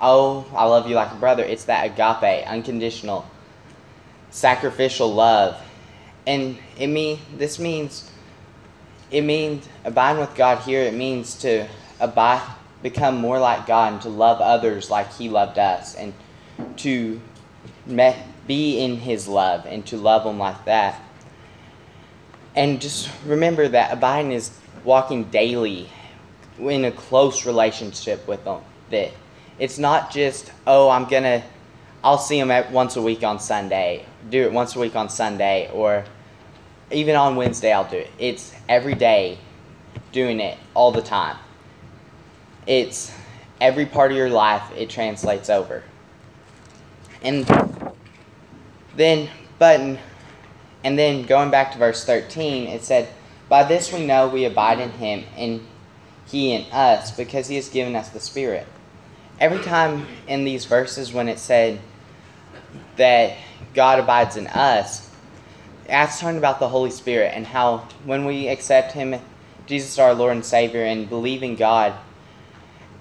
oh, 0.00 0.44
I 0.52 0.64
love 0.64 0.88
you 0.88 0.96
like 0.96 1.12
a 1.12 1.14
brother. 1.14 1.44
It's 1.44 1.66
that 1.66 1.86
agape, 1.86 2.48
unconditional, 2.48 3.30
sacrificial 4.30 5.14
love. 5.14 5.56
And 6.26 6.58
it 6.76 6.88
mean, 6.88 7.20
this 7.36 7.60
means 7.60 8.10
it 9.12 9.22
means 9.22 9.68
abiding 9.84 10.20
with 10.20 10.34
God 10.34 10.58
here, 10.58 10.82
it 10.82 10.94
means 10.94 11.36
to 11.38 11.68
abide, 12.00 12.42
become 12.82 13.18
more 13.18 13.38
like 13.38 13.68
God 13.68 13.92
and 13.92 14.02
to 14.02 14.08
love 14.08 14.40
others 14.40 14.90
like 14.90 15.12
He 15.12 15.28
loved 15.28 15.58
us 15.58 15.94
and 15.94 16.12
to 16.78 17.20
be 18.48 18.80
in 18.80 18.96
His 18.96 19.28
love 19.28 19.64
and 19.66 19.86
to 19.86 19.96
love 19.96 20.26
Him 20.26 20.40
like 20.40 20.64
that. 20.64 21.00
And 22.56 22.80
just 22.80 23.08
remember 23.24 23.68
that 23.68 23.92
abiding 23.92 24.32
is 24.32 24.50
walking 24.82 25.24
daily 25.24 25.88
in 26.58 26.84
a 26.84 26.90
close 26.90 27.46
relationship 27.46 28.26
with 28.26 28.42
them. 28.44 28.62
That 28.90 29.12
it's 29.60 29.78
not 29.78 30.10
just, 30.10 30.50
oh, 30.66 30.88
I'm 30.88 31.04
going 31.04 31.22
to, 31.22 31.42
I'll 32.02 32.18
see 32.18 32.38
Him 32.38 32.50
at 32.50 32.72
once 32.72 32.96
a 32.96 33.02
week 33.02 33.22
on 33.22 33.38
Sunday, 33.38 34.04
do 34.28 34.42
it 34.42 34.52
once 34.52 34.74
a 34.74 34.80
week 34.80 34.96
on 34.96 35.08
Sunday, 35.08 35.70
or 35.72 36.04
even 36.90 37.14
on 37.14 37.36
Wednesday, 37.36 37.72
I'll 37.72 37.88
do 37.88 37.98
it. 37.98 38.10
It's 38.18 38.52
every 38.68 38.94
day 38.94 39.38
doing 40.10 40.40
it 40.40 40.58
all 40.74 40.90
the 40.90 41.02
time. 41.02 41.36
It's 42.66 43.12
every 43.60 43.86
part 43.86 44.10
of 44.10 44.16
your 44.16 44.30
life, 44.30 44.62
it 44.76 44.88
translates 44.90 45.50
over. 45.50 45.82
And 47.22 47.46
then, 48.98 49.28
button, 49.58 49.98
and 50.84 50.98
then 50.98 51.22
going 51.22 51.50
back 51.50 51.72
to 51.72 51.78
verse 51.78 52.04
13, 52.04 52.68
it 52.68 52.82
said, 52.82 53.08
By 53.48 53.62
this 53.62 53.92
we 53.92 54.04
know 54.04 54.28
we 54.28 54.44
abide 54.44 54.80
in 54.80 54.90
him, 54.90 55.24
and 55.36 55.60
he 56.26 56.52
in 56.52 56.70
us, 56.72 57.10
because 57.16 57.48
he 57.48 57.56
has 57.56 57.68
given 57.68 57.96
us 57.96 58.10
the 58.10 58.20
Spirit. 58.20 58.66
Every 59.40 59.62
time 59.62 60.06
in 60.26 60.44
these 60.44 60.64
verses 60.64 61.12
when 61.12 61.28
it 61.28 61.38
said 61.38 61.80
that 62.96 63.36
God 63.72 64.00
abides 64.00 64.36
in 64.36 64.48
us, 64.48 65.08
that's 65.86 66.20
talking 66.20 66.38
about 66.38 66.58
the 66.58 66.68
Holy 66.68 66.90
Spirit 66.90 67.32
and 67.34 67.46
how 67.46 67.88
when 68.04 68.24
we 68.24 68.48
accept 68.48 68.92
Him, 68.92 69.14
Jesus 69.66 69.98
our 69.98 70.12
Lord 70.12 70.32
and 70.32 70.44
Savior, 70.44 70.84
and 70.84 71.08
believe 71.08 71.42
in 71.42 71.56
God, 71.56 71.94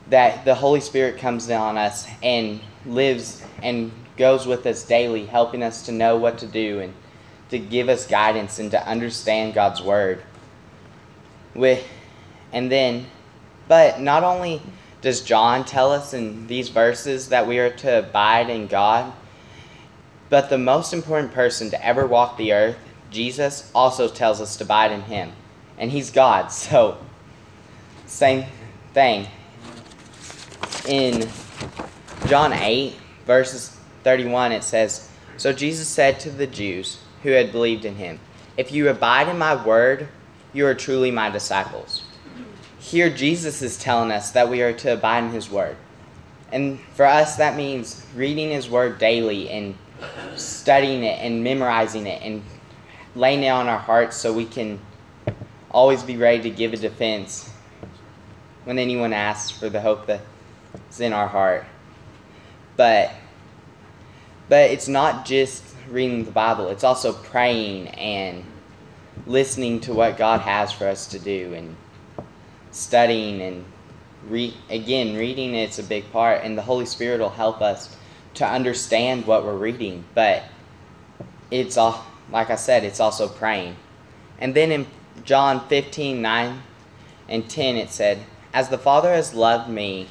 that 0.09 0.45
the 0.45 0.55
Holy 0.55 0.79
Spirit 0.79 1.17
comes 1.17 1.49
on 1.49 1.77
us 1.77 2.07
and 2.23 2.61
lives 2.85 3.43
and 3.61 3.91
goes 4.17 4.45
with 4.45 4.65
us 4.65 4.83
daily, 4.83 5.25
helping 5.25 5.63
us 5.63 5.85
to 5.85 5.91
know 5.91 6.17
what 6.17 6.37
to 6.39 6.47
do 6.47 6.79
and 6.79 6.93
to 7.49 7.59
give 7.59 7.87
us 7.87 8.05
guidance 8.05 8.59
and 8.59 8.71
to 8.71 8.87
understand 8.87 9.53
God's 9.53 9.81
word. 9.81 10.21
With 11.55 11.85
and 12.51 12.71
then 12.71 13.07
but 13.67 13.99
not 13.99 14.23
only 14.23 14.61
does 15.01 15.21
John 15.21 15.65
tell 15.65 15.91
us 15.91 16.13
in 16.13 16.47
these 16.47 16.69
verses 16.69 17.29
that 17.29 17.47
we 17.47 17.59
are 17.59 17.69
to 17.69 17.99
abide 17.99 18.49
in 18.49 18.67
God, 18.67 19.13
but 20.29 20.49
the 20.49 20.57
most 20.57 20.93
important 20.93 21.33
person 21.33 21.69
to 21.69 21.85
ever 21.85 22.05
walk 22.05 22.37
the 22.37 22.53
earth, 22.53 22.77
Jesus, 23.11 23.71
also 23.75 24.07
tells 24.07 24.41
us 24.41 24.57
to 24.57 24.63
abide 24.63 24.91
in 24.91 25.01
him. 25.01 25.31
And 25.77 25.91
he's 25.91 26.11
God, 26.11 26.47
so 26.51 26.97
same 28.05 28.45
thing. 28.93 29.27
In 30.87 31.29
John 32.27 32.53
8, 32.53 32.95
verses 33.25 33.76
31, 34.07 34.53
it 34.53 34.63
says, 34.63 35.09
So 35.35 35.51
Jesus 35.51 35.85
said 35.85 36.17
to 36.21 36.29
the 36.29 36.47
Jews 36.47 36.99
who 37.23 37.31
had 37.31 37.51
believed 37.51 37.83
in 37.83 37.95
him, 37.95 38.21
If 38.55 38.71
you 38.71 38.87
abide 38.87 39.27
in 39.27 39.37
my 39.37 39.61
word, 39.61 40.07
you 40.53 40.65
are 40.65 40.73
truly 40.73 41.11
my 41.11 41.29
disciples. 41.29 42.03
Here, 42.79 43.09
Jesus 43.09 43.61
is 43.61 43.77
telling 43.77 44.11
us 44.11 44.31
that 44.31 44.47
we 44.47 44.61
are 44.61 44.71
to 44.71 44.93
abide 44.93 45.25
in 45.25 45.31
his 45.31 45.51
word. 45.51 45.75
And 46.53 46.79
for 46.93 47.05
us, 47.05 47.35
that 47.35 47.57
means 47.57 48.05
reading 48.15 48.49
his 48.49 48.69
word 48.69 48.97
daily 48.97 49.49
and 49.49 49.75
studying 50.37 51.03
it 51.03 51.19
and 51.19 51.43
memorizing 51.43 52.07
it 52.07 52.21
and 52.23 52.41
laying 53.13 53.43
it 53.43 53.49
on 53.49 53.67
our 53.67 53.77
hearts 53.77 54.15
so 54.15 54.31
we 54.31 54.45
can 54.45 54.79
always 55.69 56.01
be 56.01 56.15
ready 56.15 56.43
to 56.43 56.49
give 56.49 56.71
a 56.71 56.77
defense 56.77 57.49
when 58.63 58.79
anyone 58.79 59.11
asks 59.11 59.51
for 59.51 59.67
the 59.67 59.81
hope 59.81 60.05
that's 60.05 61.01
in 61.01 61.11
our 61.11 61.27
heart. 61.27 61.65
But 62.77 63.11
but 64.49 64.71
it's 64.71 64.87
not 64.87 65.25
just 65.25 65.63
reading 65.89 66.25
the 66.25 66.31
Bible, 66.31 66.69
it's 66.69 66.83
also 66.83 67.13
praying 67.13 67.87
and 67.89 68.43
listening 69.25 69.79
to 69.81 69.93
what 69.93 70.17
God 70.17 70.41
has 70.41 70.71
for 70.71 70.87
us 70.87 71.07
to 71.07 71.19
do 71.19 71.53
and 71.53 71.75
studying 72.71 73.41
and 73.41 73.65
re- 74.29 74.55
again 74.69 75.15
reading 75.15 75.55
it's 75.55 75.79
a 75.79 75.83
big 75.83 76.09
part 76.11 76.43
and 76.43 76.57
the 76.57 76.61
Holy 76.61 76.85
Spirit 76.85 77.19
will 77.19 77.29
help 77.29 77.61
us 77.61 77.95
to 78.35 78.45
understand 78.47 79.25
what 79.25 79.43
we're 79.43 79.57
reading, 79.57 80.03
but 80.13 80.43
it's 81.49 81.77
all 81.77 82.05
like 82.31 82.49
I 82.49 82.55
said, 82.55 82.83
it's 82.83 82.99
also 82.99 83.27
praying. 83.27 83.75
And 84.39 84.53
then 84.53 84.71
in 84.71 84.87
John 85.23 85.67
15, 85.67 86.21
9 86.21 86.61
and 87.29 87.49
10 87.49 87.75
it 87.77 87.89
said, 87.89 88.19
As 88.53 88.69
the 88.69 88.77
Father 88.77 89.13
has 89.13 89.33
loved 89.33 89.69
me, 89.69 90.09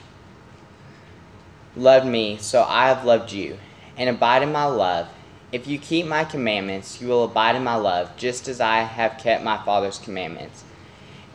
loved 1.77 2.07
me, 2.07 2.39
so 2.39 2.65
I 2.65 2.89
have 2.89 3.05
loved 3.05 3.33
you, 3.33 3.59
and 3.97 4.09
abide 4.09 4.43
in 4.43 4.53
my 4.53 4.65
love. 4.65 5.09
If 5.53 5.67
you 5.67 5.79
keep 5.79 6.07
my 6.07 6.25
commandments, 6.25 7.01
you 7.01 7.09
will 7.09 7.25
abide 7.25 7.57
in 7.57 7.65
my 7.65 7.77
love, 7.77 8.17
just 8.17 8.49
as 8.49 8.61
I 8.61 8.81
have 8.81 9.19
kept 9.19 9.45
my 9.45 9.59
Father's 9.65 9.99
commandments, 9.99 10.65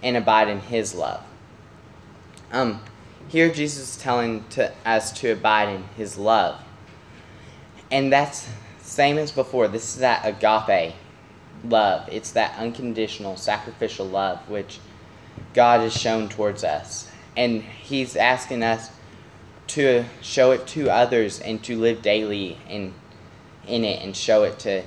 and 0.04 0.18
abide 0.18 0.48
in 0.48 0.60
his 0.60 0.94
love. 0.94 1.24
Um, 2.52 2.82
here 3.30 3.52
Jesus 3.52 3.96
is 3.96 4.02
telling 4.02 4.44
to 4.50 4.72
us 4.86 5.12
to 5.20 5.32
abide 5.32 5.70
in 5.70 5.84
his 5.96 6.18
love. 6.18 6.62
And 7.90 8.12
that's 8.12 8.48
same 8.82 9.18
as 9.18 9.32
before. 9.32 9.68
This 9.68 9.96
is 9.96 10.02
that 10.02 10.26
agape 10.26 10.94
love. 11.64 12.08
It's 12.12 12.32
that 12.32 12.58
unconditional, 12.58 13.38
sacrificial 13.38 14.06
love 14.06 14.50
which 14.50 14.80
God 15.54 15.82
has 15.82 15.94
shown 15.94 16.30
towards 16.30 16.64
us. 16.64 17.10
And 17.38 17.62
He's 17.62 18.16
asking 18.16 18.64
us 18.64 18.92
to 19.74 20.04
show 20.22 20.52
it 20.52 20.68
to 20.68 20.90
others 20.90 21.40
and 21.40 21.64
to 21.64 21.78
live 21.78 22.02
daily 22.02 22.58
in, 22.70 22.94
in 23.68 23.84
it 23.84 24.04
and 24.04 24.16
show 24.16 24.44
it 24.44 24.60
to 24.60 24.84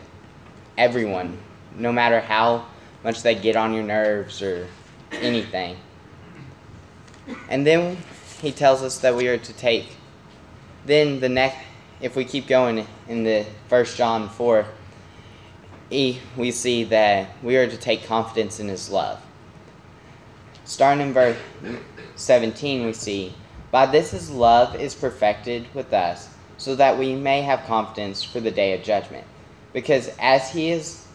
everyone, 0.77 1.39
no 1.77 1.93
matter 1.93 2.21
how 2.21 2.67
much 3.03 3.23
they 3.23 3.35
get 3.35 3.57
on 3.57 3.73
your 3.73 3.83
nerves 3.83 4.43
or 4.43 4.67
anything. 5.13 5.77
And 7.49 7.67
then 7.67 7.99
He 8.41 8.53
tells 8.53 8.83
us 8.83 8.99
that 8.99 9.15
we 9.15 9.29
are 9.29 9.39
to 9.39 9.53
take. 9.53 9.97
Then 10.87 11.21
the 11.21 11.29
next 11.29 11.57
if 12.01 12.17
we 12.17 12.25
keep 12.25 12.47
going 12.47 12.87
in 13.09 13.25
the 13.25 13.47
First 13.69 13.97
John 13.97 14.29
4, 14.29 14.67
e, 15.91 16.19
we 16.37 16.51
see 16.51 16.85
that 16.85 17.31
we 17.43 17.57
are 17.57 17.67
to 17.67 17.77
take 17.77 18.05
confidence 18.05 18.61
in 18.61 18.69
his 18.69 18.91
love. 18.91 19.21
Starting 20.65 21.09
in 21.09 21.13
verse 21.15 21.37
17, 22.17 22.85
we 22.85 22.93
see, 22.93 23.35
By 23.75 23.87
this 23.87 24.13
his 24.13 24.31
love 24.31 24.77
is 24.77 24.95
perfected 24.95 25.67
with 25.75 25.93
us, 25.93 26.29
so 26.59 26.77
that 26.77 26.97
we 26.97 27.17
may 27.17 27.43
have 27.43 27.67
confidence 27.67 28.23
for 28.23 28.39
the 28.39 28.53
day 28.53 28.73
of 28.73 28.85
judgment. 28.85 29.27
Because 29.73 30.13
as 30.21 30.53
he 30.53 30.71
is, 30.71 31.09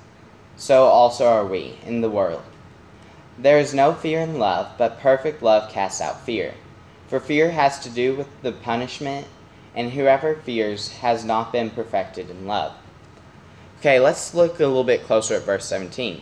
so 0.57 0.83
also 0.83 1.25
are 1.25 1.45
we 1.45 1.77
in 1.85 2.01
the 2.01 2.09
world. 2.09 2.41
There 3.37 3.59
is 3.59 3.73
no 3.73 3.93
fear 3.93 4.19
in 4.19 4.39
love, 4.39 4.73
but 4.77 4.99
perfect 4.99 5.41
love 5.41 5.71
casts 5.71 6.01
out 6.01 6.25
fear. 6.25 6.53
For 7.07 7.21
fear 7.21 7.51
has 7.51 7.79
to 7.79 7.89
do 7.89 8.13
with 8.17 8.27
the 8.41 8.51
punishment 8.51 9.27
and 9.73 9.93
whoever 9.93 10.35
fears 10.35 10.89
has 10.97 11.23
not 11.23 11.53
been 11.53 11.69
perfected 11.69 12.29
in 12.29 12.45
love. 12.45 12.73
Okay, 13.79 14.01
let's 14.01 14.33
look 14.33 14.59
a 14.59 14.67
little 14.67 14.83
bit 14.83 15.05
closer 15.05 15.35
at 15.35 15.43
verse 15.43 15.63
17. 15.63 16.19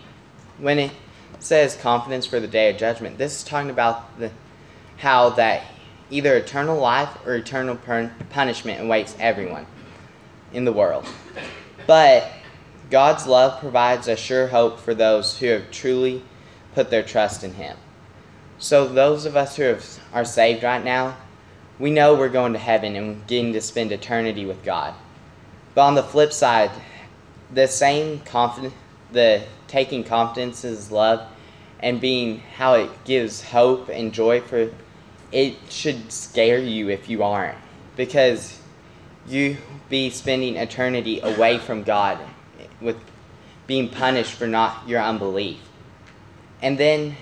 When 0.60 0.78
it 0.78 0.92
says 1.40 1.76
confidence 1.76 2.28
for 2.28 2.40
the 2.40 2.48
day 2.48 2.70
of 2.70 2.78
judgment, 2.78 3.18
this 3.18 3.38
is 3.38 3.44
talking 3.44 3.72
about 3.72 4.20
the, 4.20 4.30
how 4.98 5.32
that 5.32 5.64
either 6.10 6.36
eternal 6.36 6.80
life 6.80 7.10
or 7.26 7.36
eternal 7.36 7.78
punishment 8.30 8.82
awaits 8.82 9.16
everyone 9.20 9.66
in 10.54 10.66
the 10.66 10.74
world. 10.74 11.06
But 11.86 12.30
God's 12.90 13.28
love 13.28 13.60
provides 13.60 14.08
a 14.08 14.16
sure 14.16 14.48
hope 14.48 14.80
for 14.80 14.94
those 14.94 15.40
who 15.40 15.48
have 15.48 15.72
truly 15.72 16.24
put 16.74 16.90
their 16.90 17.04
trust 17.04 17.44
in 17.44 17.54
Him. 17.56 17.78
So, 18.60 18.88
those 18.88 19.26
of 19.26 19.36
us 19.36 19.56
who 19.56 19.64
have, 19.64 19.86
are 20.14 20.26
saved 20.26 20.64
right 20.64 20.84
now, 20.84 21.18
we 21.80 21.92
know 21.92 22.16
we're 22.16 22.30
going 22.30 22.54
to 22.54 22.60
heaven 22.60 22.96
and 22.96 23.26
getting 23.28 23.54
to 23.54 23.62
spend 23.62 23.92
eternity 23.92 24.46
with 24.46 24.64
God. 24.64 24.96
But 25.76 25.82
on 25.82 25.96
the 25.96 26.04
flip 26.04 26.34
side, 26.34 26.72
the 27.54 27.68
same 27.68 28.22
confidence, 28.22 28.74
the 29.12 29.44
taking 29.68 30.04
confidence 30.04 30.64
is 30.64 30.92
love, 30.92 31.28
and 31.80 32.02
being 32.02 32.40
how 32.40 32.74
it 32.74 32.90
gives 33.04 33.44
hope 33.44 33.90
and 33.90 34.12
joy 34.12 34.42
for 34.42 34.72
it 35.32 35.56
should 35.70 36.12
scare 36.12 36.60
you 36.60 36.90
if 36.90 37.10
you 37.10 37.24
aren't 37.24 37.58
because 37.96 38.60
you 39.28 39.58
be 39.90 40.10
spending 40.10 40.56
eternity 40.56 41.20
away 41.22 41.58
from 41.58 41.84
God 41.84 42.20
with 42.80 42.98
being 43.66 43.90
punished 43.90 44.34
for 44.34 44.48
not 44.48 44.88
your 44.88 45.02
unbelief. 45.02 45.60
And 46.62 46.78
then 46.78 47.16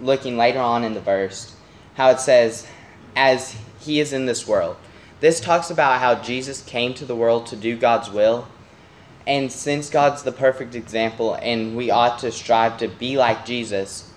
looking 0.00 0.36
later 0.36 0.60
on 0.60 0.84
in 0.84 0.94
the 0.94 1.00
verse, 1.00 1.54
how 1.94 2.10
it 2.10 2.20
says, 2.20 2.66
as 3.14 3.56
he 3.80 4.00
is 4.00 4.12
in 4.12 4.26
this 4.26 4.46
world. 4.46 4.76
This 5.20 5.40
talks 5.40 5.70
about 5.70 6.00
how 6.00 6.14
Jesus 6.14 6.62
came 6.62 6.94
to 6.94 7.04
the 7.04 7.14
world 7.14 7.46
to 7.48 7.56
do 7.56 7.76
God's 7.76 8.10
will. 8.10 8.48
And 9.26 9.52
since 9.52 9.90
God's 9.90 10.22
the 10.22 10.32
perfect 10.32 10.74
example 10.74 11.34
and 11.34 11.76
we 11.76 11.90
ought 11.90 12.18
to 12.20 12.32
strive 12.32 12.78
to 12.78 12.88
be 12.88 13.18
like 13.18 13.44
Jesus, 13.44 14.09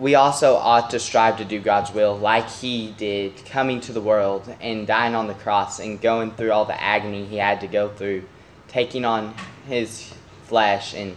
we 0.00 0.14
also 0.14 0.54
ought 0.56 0.88
to 0.90 0.98
strive 0.98 1.36
to 1.36 1.44
do 1.44 1.60
God's 1.60 1.92
will 1.92 2.16
like 2.16 2.48
He 2.48 2.94
did, 2.96 3.44
coming 3.44 3.80
to 3.82 3.92
the 3.92 4.00
world 4.00 4.52
and 4.60 4.86
dying 4.86 5.14
on 5.14 5.26
the 5.26 5.34
cross 5.34 5.78
and 5.78 6.00
going 6.00 6.30
through 6.32 6.52
all 6.52 6.64
the 6.64 6.82
agony 6.82 7.26
He 7.26 7.36
had 7.36 7.60
to 7.60 7.66
go 7.66 7.90
through, 7.90 8.24
taking 8.66 9.04
on 9.04 9.34
His 9.68 10.12
flesh 10.44 10.94
and 10.94 11.16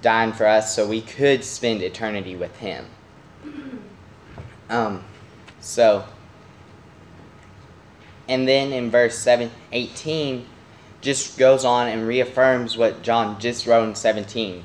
dying 0.00 0.32
for 0.32 0.46
us 0.46 0.74
so 0.74 0.88
we 0.88 1.02
could 1.02 1.44
spend 1.44 1.82
eternity 1.82 2.34
with 2.34 2.56
Him. 2.56 2.86
Um, 4.70 5.04
so, 5.60 6.06
and 8.26 8.48
then 8.48 8.72
in 8.72 8.90
verse 8.90 9.18
7, 9.18 9.50
18, 9.70 10.46
just 11.02 11.36
goes 11.36 11.66
on 11.66 11.88
and 11.88 12.08
reaffirms 12.08 12.78
what 12.78 13.02
John 13.02 13.38
just 13.38 13.66
wrote 13.66 13.86
in 13.86 13.94
17. 13.94 14.64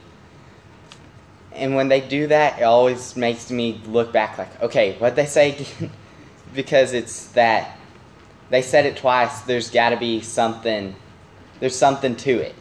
And 1.53 1.75
when 1.75 1.88
they 1.88 2.01
do 2.01 2.27
that, 2.27 2.59
it 2.59 2.63
always 2.63 3.15
makes 3.15 3.49
me 3.49 3.81
look 3.88 4.13
back 4.13 4.38
like, 4.38 4.62
okay, 4.62 4.95
what 4.99 5.15
they 5.15 5.25
say 5.25 5.55
again? 5.55 5.91
because 6.53 6.93
it's 6.93 7.27
that 7.29 7.77
they 8.49 8.62
said 8.62 8.85
it 8.85 8.97
twice. 8.97 9.41
There's 9.41 9.69
got 9.69 9.89
to 9.89 9.97
be 9.97 10.21
something. 10.21 10.95
There's 11.59 11.75
something 11.75 12.15
to 12.17 12.39
it. 12.39 12.55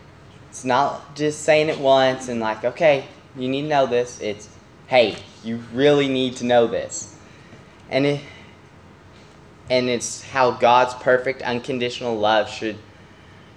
It's 0.51 0.64
not 0.64 1.14
just 1.14 1.42
saying 1.42 1.68
it 1.68 1.79
once 1.79 2.29
and 2.29 2.40
like, 2.40 2.64
okay, 2.64 3.07
you 3.37 3.48
need 3.48 3.62
to 3.62 3.68
know 3.68 3.87
this. 3.87 4.20
It's, 4.20 4.48
hey, 4.87 5.16
you 5.44 5.62
really 5.72 6.09
need 6.09 6.37
to 6.37 6.44
know 6.44 6.66
this 6.66 7.14
and 7.90 8.07
it 8.07 8.20
and 9.70 9.88
it's 9.90 10.22
how 10.22 10.51
God's 10.53 10.94
perfect 10.94 11.42
unconditional 11.42 12.16
love 12.16 12.48
should 12.48 12.79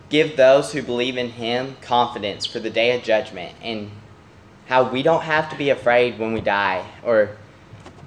give 0.09 0.35
those 0.35 0.73
who 0.73 0.81
believe 0.81 1.15
in 1.15 1.29
him 1.29 1.77
confidence 1.81 2.45
for 2.45 2.59
the 2.59 2.69
day 2.69 2.97
of 2.97 3.01
judgment 3.01 3.55
and 3.61 3.89
how 4.71 4.89
we 4.89 5.03
don't 5.03 5.23
have 5.23 5.49
to 5.49 5.57
be 5.57 5.69
afraid 5.69 6.17
when 6.17 6.31
we 6.31 6.39
die 6.39 6.81
or 7.03 7.29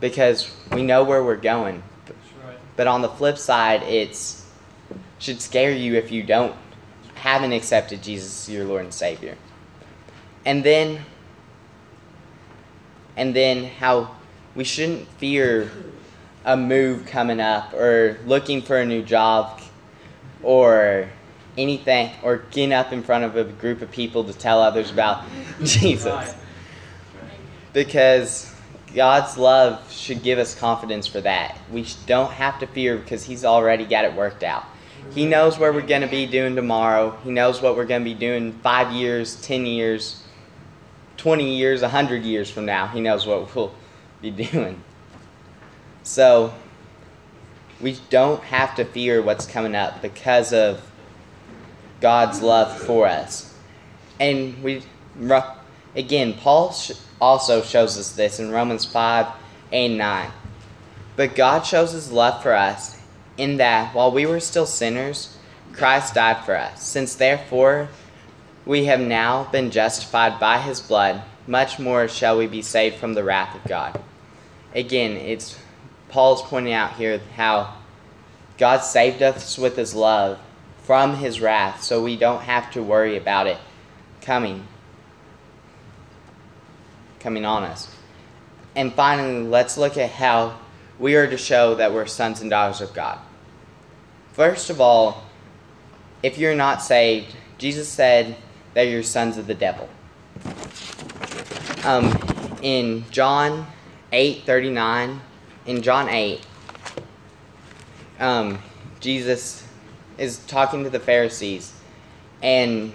because 0.00 0.50
we 0.72 0.82
know 0.82 1.04
where 1.04 1.22
we're 1.22 1.36
going. 1.36 1.82
That's 2.06 2.18
right. 2.42 2.56
But 2.74 2.86
on 2.86 3.02
the 3.02 3.08
flip 3.10 3.36
side, 3.36 3.82
it's 3.82 4.50
should 5.18 5.42
scare 5.42 5.72
you 5.72 5.96
if 5.96 6.10
you 6.10 6.22
don't 6.22 6.56
haven't 7.16 7.52
accepted 7.52 8.02
Jesus 8.02 8.48
as 8.48 8.54
your 8.54 8.64
Lord 8.64 8.84
and 8.84 8.94
Savior. 8.94 9.36
And 10.46 10.64
then 10.64 11.04
and 13.14 13.36
then 13.36 13.66
how 13.66 14.16
we 14.54 14.64
shouldn't 14.64 15.06
fear 15.18 15.70
a 16.46 16.56
move 16.56 17.04
coming 17.04 17.40
up 17.40 17.74
or 17.74 18.18
looking 18.24 18.62
for 18.62 18.78
a 18.78 18.86
new 18.86 19.02
job 19.02 19.60
or 20.42 21.10
anything 21.58 22.10
or 22.22 22.38
getting 22.52 22.72
up 22.72 22.90
in 22.90 23.02
front 23.02 23.24
of 23.24 23.36
a 23.36 23.44
group 23.44 23.82
of 23.82 23.90
people 23.90 24.24
to 24.24 24.32
tell 24.32 24.62
others 24.62 24.90
about 24.90 25.24
Jesus. 25.62 26.06
Right. 26.06 26.34
Because 27.74 28.50
God's 28.94 29.36
love 29.36 29.92
should 29.92 30.22
give 30.22 30.38
us 30.38 30.54
confidence 30.54 31.06
for 31.06 31.20
that. 31.20 31.58
We 31.70 31.86
don't 32.06 32.30
have 32.30 32.58
to 32.60 32.66
fear 32.66 32.96
because 32.96 33.24
He's 33.24 33.44
already 33.44 33.84
got 33.84 34.06
it 34.06 34.14
worked 34.14 34.42
out. 34.42 34.64
He 35.12 35.26
knows 35.26 35.58
where 35.58 35.72
we're 35.72 35.82
going 35.82 36.00
to 36.00 36.08
be 36.08 36.26
doing 36.26 36.56
tomorrow. 36.56 37.18
He 37.22 37.30
knows 37.30 37.60
what 37.60 37.76
we're 37.76 37.84
going 37.84 38.00
to 38.00 38.10
be 38.10 38.14
doing 38.14 38.52
five 38.62 38.92
years, 38.92 39.36
ten 39.42 39.66
years, 39.66 40.22
20 41.18 41.56
years, 41.56 41.82
100 41.82 42.22
years 42.22 42.50
from 42.50 42.64
now. 42.64 42.86
He 42.86 43.00
knows 43.00 43.26
what 43.26 43.54
we'll 43.54 43.74
be 44.22 44.30
doing. 44.30 44.82
So, 46.02 46.54
we 47.80 47.98
don't 48.10 48.42
have 48.44 48.74
to 48.76 48.84
fear 48.84 49.20
what's 49.20 49.46
coming 49.46 49.74
up 49.74 50.00
because 50.00 50.52
of 50.52 50.80
God's 52.00 52.40
love 52.42 52.78
for 52.78 53.06
us. 53.06 53.54
And 54.20 54.62
we, 54.62 54.82
again, 55.96 56.34
Paul 56.34 56.74
also 57.20 57.62
shows 57.62 57.98
us 57.98 58.12
this 58.12 58.40
in 58.40 58.50
Romans 58.50 58.84
5 58.84 59.26
and 59.72 59.98
9. 59.98 60.30
But 61.16 61.34
God 61.34 61.62
shows 61.62 61.92
his 61.92 62.10
love 62.10 62.42
for 62.42 62.54
us 62.54 63.00
in 63.36 63.56
that 63.58 63.94
while 63.94 64.10
we 64.10 64.26
were 64.26 64.40
still 64.40 64.66
sinners, 64.66 65.36
Christ 65.72 66.14
died 66.14 66.44
for 66.44 66.56
us. 66.56 66.82
Since 66.82 67.16
therefore 67.16 67.88
we 68.66 68.86
have 68.86 69.00
now 69.00 69.44
been 69.44 69.70
justified 69.70 70.38
by 70.40 70.58
his 70.58 70.80
blood, 70.80 71.22
much 71.46 71.78
more 71.78 72.08
shall 72.08 72.38
we 72.38 72.46
be 72.46 72.62
saved 72.62 72.96
from 72.96 73.14
the 73.14 73.24
wrath 73.24 73.54
of 73.54 73.64
God. 73.68 74.00
Again, 74.74 75.12
it's 75.12 75.58
Paul's 76.08 76.42
pointing 76.42 76.72
out 76.72 76.94
here 76.94 77.20
how 77.36 77.74
God 78.58 78.78
saved 78.78 79.22
us 79.22 79.58
with 79.58 79.76
his 79.76 79.94
love 79.94 80.38
from 80.82 81.16
his 81.16 81.40
wrath, 81.40 81.82
so 81.82 82.02
we 82.02 82.16
don't 82.16 82.42
have 82.42 82.70
to 82.72 82.82
worry 82.82 83.16
about 83.16 83.46
it 83.46 83.58
coming 84.20 84.66
coming 87.24 87.46
on 87.46 87.64
us. 87.64 87.88
And 88.76 88.92
finally, 88.92 89.46
let's 89.46 89.78
look 89.78 89.96
at 89.96 90.10
how 90.10 90.58
we 90.98 91.16
are 91.16 91.26
to 91.26 91.38
show 91.38 91.74
that 91.76 91.92
we're 91.92 92.04
sons 92.04 92.42
and 92.42 92.50
daughters 92.50 92.82
of 92.82 92.92
God. 92.92 93.18
First 94.34 94.68
of 94.68 94.78
all, 94.78 95.24
if 96.22 96.36
you're 96.36 96.54
not 96.54 96.82
saved, 96.82 97.34
Jesus 97.56 97.88
said 97.88 98.36
that 98.74 98.82
you're 98.82 99.02
sons 99.02 99.38
of 99.38 99.46
the 99.46 99.54
devil. 99.54 99.88
Um, 101.84 102.14
in 102.60 103.04
John 103.10 103.66
8 104.12 104.42
39, 104.44 105.20
in 105.64 105.80
John 105.80 106.10
8, 106.10 106.46
um, 108.20 108.58
Jesus 109.00 109.66
is 110.18 110.38
talking 110.46 110.84
to 110.84 110.90
the 110.90 111.00
Pharisees, 111.00 111.72
and 112.42 112.92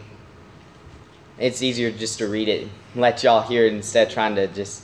it's 1.39 1.62
easier 1.62 1.89
just 1.91 2.17
to 2.19 2.28
read 2.28 2.49
it, 2.49 2.67
let 2.95 3.23
y'all 3.23 3.41
hear 3.41 3.65
it 3.65 3.73
instead 3.73 4.08
of 4.08 4.13
trying 4.13 4.36
to 4.36 4.47
just 4.47 4.84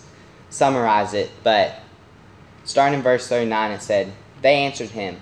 summarize 0.49 1.13
it. 1.13 1.29
But 1.43 1.79
starting 2.63 2.99
in 2.99 3.03
verse 3.03 3.27
39, 3.27 3.71
it 3.71 3.81
said, 3.81 4.11
They 4.41 4.55
answered 4.55 4.89
him, 4.89 5.17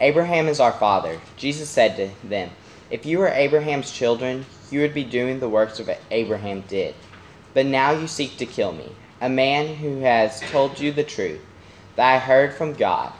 Abraham 0.00 0.46
is 0.46 0.60
our 0.60 0.72
father. 0.72 1.20
Jesus 1.36 1.70
said 1.70 1.96
to 1.96 2.28
them, 2.28 2.50
If 2.90 3.06
you 3.06 3.18
were 3.18 3.28
Abraham's 3.28 3.90
children, 3.90 4.44
you 4.70 4.80
would 4.80 4.94
be 4.94 5.04
doing 5.04 5.40
the 5.40 5.48
works 5.48 5.80
of 5.80 5.90
Abraham 6.10 6.62
did. 6.68 6.94
But 7.54 7.66
now 7.66 7.92
you 7.92 8.06
seek 8.06 8.36
to 8.36 8.46
kill 8.46 8.72
me, 8.72 8.90
a 9.20 9.28
man 9.28 9.76
who 9.76 10.00
has 10.00 10.40
told 10.40 10.78
you 10.78 10.92
the 10.92 11.04
truth 11.04 11.40
that 11.96 12.14
I 12.14 12.18
heard 12.18 12.54
from 12.54 12.74
God. 12.74 13.12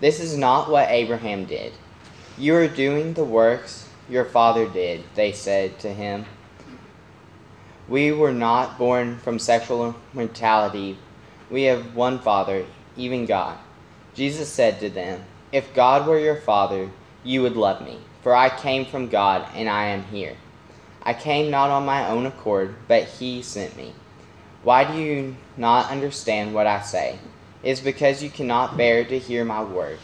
This 0.00 0.20
is 0.20 0.36
not 0.36 0.70
what 0.70 0.90
Abraham 0.90 1.44
did. 1.44 1.72
You 2.36 2.54
are 2.56 2.68
doing 2.68 3.14
the 3.14 3.24
works 3.24 3.88
your 4.08 4.24
father 4.24 4.68
did, 4.68 5.04
they 5.14 5.32
said 5.32 5.78
to 5.80 5.92
him. 5.92 6.24
We 7.88 8.12
were 8.12 8.32
not 8.32 8.76
born 8.76 9.18
from 9.18 9.38
sexual 9.38 9.94
mortality. 10.12 10.98
We 11.50 11.62
have 11.64 11.94
one 11.94 12.18
Father, 12.18 12.66
even 12.96 13.24
God. 13.24 13.56
Jesus 14.14 14.48
said 14.48 14.78
to 14.80 14.90
them, 14.90 15.24
If 15.52 15.74
God 15.74 16.06
were 16.06 16.18
your 16.18 16.36
Father, 16.36 16.90
you 17.24 17.40
would 17.42 17.56
love 17.56 17.82
me, 17.82 17.98
for 18.22 18.34
I 18.34 18.50
came 18.50 18.84
from 18.84 19.08
God 19.08 19.48
and 19.54 19.68
I 19.68 19.86
am 19.86 20.02
here. 20.04 20.36
I 21.02 21.14
came 21.14 21.50
not 21.50 21.70
on 21.70 21.86
my 21.86 22.08
own 22.08 22.26
accord, 22.26 22.74
but 22.88 23.04
He 23.04 23.40
sent 23.40 23.76
me. 23.76 23.94
Why 24.62 24.84
do 24.84 24.98
you 24.98 25.36
not 25.56 25.90
understand 25.90 26.52
what 26.52 26.66
I 26.66 26.82
say? 26.82 27.18
It 27.62 27.70
is 27.70 27.80
because 27.80 28.22
you 28.22 28.28
cannot 28.28 28.76
bear 28.76 29.04
to 29.04 29.18
hear 29.18 29.44
my 29.44 29.62
word. 29.62 29.98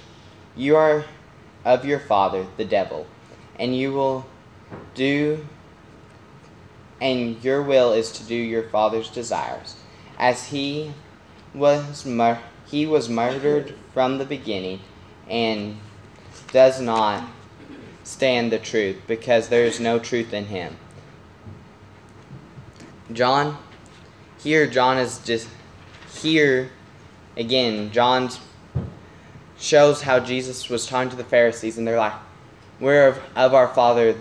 You 0.56 0.76
are 0.76 1.04
of 1.64 1.84
your 1.84 2.00
father, 2.00 2.46
the 2.56 2.64
devil, 2.64 3.06
and 3.58 3.76
you 3.76 3.92
will 3.92 4.24
do 4.94 5.46
and 7.04 7.44
your 7.44 7.62
will 7.62 7.92
is 7.92 8.10
to 8.10 8.24
do 8.24 8.34
your 8.34 8.62
father's 8.70 9.10
desires. 9.10 9.76
As 10.18 10.48
he 10.48 10.94
was 11.52 12.06
mur- 12.06 12.40
he 12.66 12.86
was 12.86 13.10
murdered 13.10 13.74
from 13.92 14.16
the 14.16 14.24
beginning 14.24 14.80
and 15.28 15.76
does 16.50 16.80
not 16.80 17.28
stand 18.04 18.50
the 18.50 18.58
truth 18.58 18.96
because 19.06 19.48
there 19.48 19.66
is 19.66 19.78
no 19.78 19.98
truth 19.98 20.32
in 20.32 20.46
him. 20.46 20.78
John 23.12 23.58
here 24.42 24.66
John 24.66 24.96
is 24.96 25.18
just 25.18 25.46
here 26.22 26.70
again 27.36 27.92
John 27.92 28.30
shows 29.58 30.00
how 30.00 30.20
Jesus 30.20 30.70
was 30.70 30.86
talking 30.86 31.10
to 31.10 31.16
the 31.16 31.24
Pharisees 31.24 31.76
and 31.76 31.86
they're 31.86 31.98
like 31.98 32.14
we're 32.80 33.08
of, 33.08 33.18
of 33.36 33.52
our 33.52 33.68
father 33.68 34.16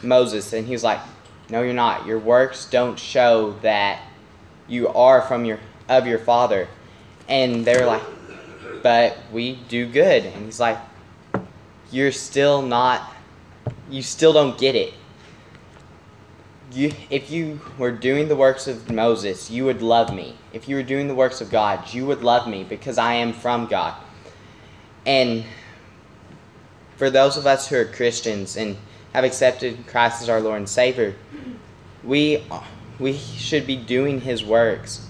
Moses 0.00 0.52
and 0.52 0.64
he's 0.64 0.84
like 0.84 1.00
no, 1.50 1.62
you're 1.62 1.74
not. 1.74 2.06
Your 2.06 2.18
works 2.18 2.66
don't 2.66 2.98
show 2.98 3.52
that 3.62 4.02
you 4.68 4.88
are 4.88 5.22
from 5.22 5.44
your 5.44 5.58
of 5.88 6.06
your 6.06 6.18
father. 6.18 6.68
And 7.28 7.64
they're 7.64 7.86
like, 7.86 8.02
but 8.82 9.16
we 9.32 9.56
do 9.68 9.86
good. 9.86 10.24
And 10.24 10.44
he's 10.44 10.60
like, 10.60 10.78
you're 11.90 12.12
still 12.12 12.62
not. 12.62 13.12
You 13.90 14.02
still 14.02 14.32
don't 14.32 14.58
get 14.58 14.74
it. 14.74 14.94
You, 16.72 16.92
if 17.10 17.30
you 17.30 17.60
were 17.76 17.92
doing 17.92 18.28
the 18.28 18.36
works 18.36 18.66
of 18.66 18.90
Moses, 18.90 19.50
you 19.50 19.66
would 19.66 19.82
love 19.82 20.14
me. 20.14 20.36
If 20.54 20.68
you 20.68 20.76
were 20.76 20.82
doing 20.82 21.06
the 21.06 21.14
works 21.14 21.42
of 21.42 21.50
God, 21.50 21.92
you 21.92 22.06
would 22.06 22.22
love 22.22 22.48
me 22.48 22.64
because 22.64 22.96
I 22.96 23.14
am 23.14 23.34
from 23.34 23.66
God. 23.66 23.94
And 25.04 25.44
for 26.96 27.10
those 27.10 27.36
of 27.36 27.46
us 27.46 27.68
who 27.68 27.76
are 27.76 27.84
Christians 27.84 28.56
and 28.56 28.78
have 29.12 29.24
accepted 29.24 29.86
Christ 29.86 30.22
as 30.22 30.28
our 30.28 30.40
Lord 30.40 30.58
and 30.58 30.68
Savior, 30.68 31.14
we 32.02 32.42
we 32.98 33.16
should 33.16 33.66
be 33.66 33.76
doing 33.76 34.20
His 34.20 34.44
works. 34.44 35.06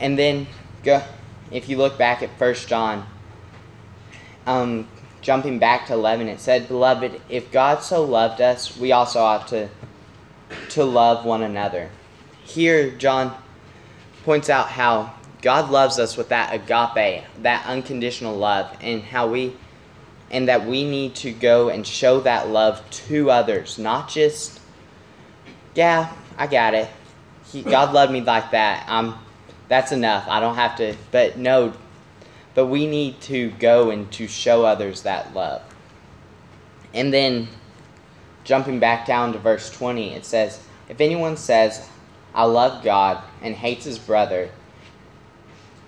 And 0.00 0.18
then 0.18 0.46
go, 0.84 1.02
if 1.50 1.68
you 1.68 1.76
look 1.76 1.98
back 1.98 2.22
at 2.22 2.30
First 2.38 2.68
John, 2.68 3.06
um, 4.46 4.88
jumping 5.20 5.58
back 5.58 5.86
to 5.86 5.94
eleven, 5.94 6.28
it 6.28 6.40
said, 6.40 6.68
"Beloved, 6.68 7.20
if 7.28 7.50
God 7.50 7.82
so 7.82 8.04
loved 8.04 8.40
us, 8.40 8.76
we 8.76 8.92
also 8.92 9.20
ought 9.20 9.48
to 9.48 9.68
to 10.70 10.84
love 10.84 11.24
one 11.24 11.42
another." 11.42 11.90
Here, 12.44 12.90
John 12.92 13.36
points 14.24 14.48
out 14.48 14.68
how 14.68 15.14
God 15.42 15.70
loves 15.70 15.98
us 15.98 16.16
with 16.16 16.28
that 16.30 16.54
agape, 16.54 17.24
that 17.42 17.66
unconditional 17.66 18.36
love, 18.36 18.76
and 18.80 19.02
how 19.02 19.26
we 19.26 19.54
and 20.30 20.48
that 20.48 20.66
we 20.66 20.88
need 20.88 21.14
to 21.16 21.32
go 21.32 21.68
and 21.68 21.86
show 21.86 22.20
that 22.20 22.48
love 22.48 22.88
to 22.90 23.30
others, 23.30 23.78
not 23.78 24.08
just, 24.08 24.60
yeah, 25.74 26.12
I 26.36 26.46
got 26.46 26.74
it. 26.74 26.88
He, 27.50 27.62
God 27.62 27.94
loved 27.94 28.12
me 28.12 28.20
like 28.20 28.50
that. 28.50 28.84
I'm, 28.88 29.14
that's 29.68 29.92
enough. 29.92 30.26
I 30.28 30.40
don't 30.40 30.56
have 30.56 30.76
to. 30.76 30.94
But 31.10 31.38
no, 31.38 31.72
but 32.54 32.66
we 32.66 32.86
need 32.86 33.20
to 33.22 33.50
go 33.52 33.90
and 33.90 34.10
to 34.12 34.26
show 34.26 34.64
others 34.64 35.02
that 35.02 35.34
love. 35.34 35.62
And 36.92 37.12
then, 37.12 37.48
jumping 38.44 38.80
back 38.80 39.06
down 39.06 39.32
to 39.32 39.38
verse 39.38 39.70
20, 39.70 40.14
it 40.14 40.24
says, 40.24 40.60
If 40.88 41.00
anyone 41.00 41.36
says, 41.36 41.88
I 42.34 42.44
love 42.44 42.82
God, 42.82 43.22
and 43.42 43.54
hates 43.54 43.84
his 43.84 43.98
brother, 43.98 44.50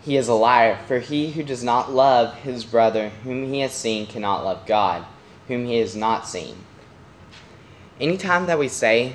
he 0.03 0.17
is 0.17 0.29
a 0.29 0.35
liar, 0.35 0.79
for 0.87 0.99
he 0.99 1.33
who 1.33 1.43
does 1.43 1.63
not 1.63 1.93
love 1.93 2.35
his 2.37 2.65
brother 2.65 3.11
whom 3.23 3.53
he 3.53 3.61
has 3.61 3.73
seen 3.73 4.07
cannot 4.07 4.45
love 4.45 4.67
God, 4.67 5.05
whom 5.47 5.67
he 5.67 5.79
has 5.79 5.95
not 5.95 6.27
seen. 6.27 6.57
Anytime 8.01 8.47
that 8.47 8.59
we 8.59 8.69
say 8.69 9.13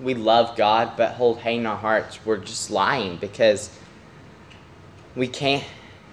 we 0.00 0.14
love 0.14 0.56
God 0.56 0.92
but 0.96 1.14
hold 1.14 1.38
hate 1.38 1.58
in 1.58 1.66
our 1.66 1.76
hearts, 1.76 2.24
we're 2.24 2.36
just 2.36 2.70
lying 2.70 3.16
because 3.16 3.70
we 5.16 5.26
can't, 5.26 5.64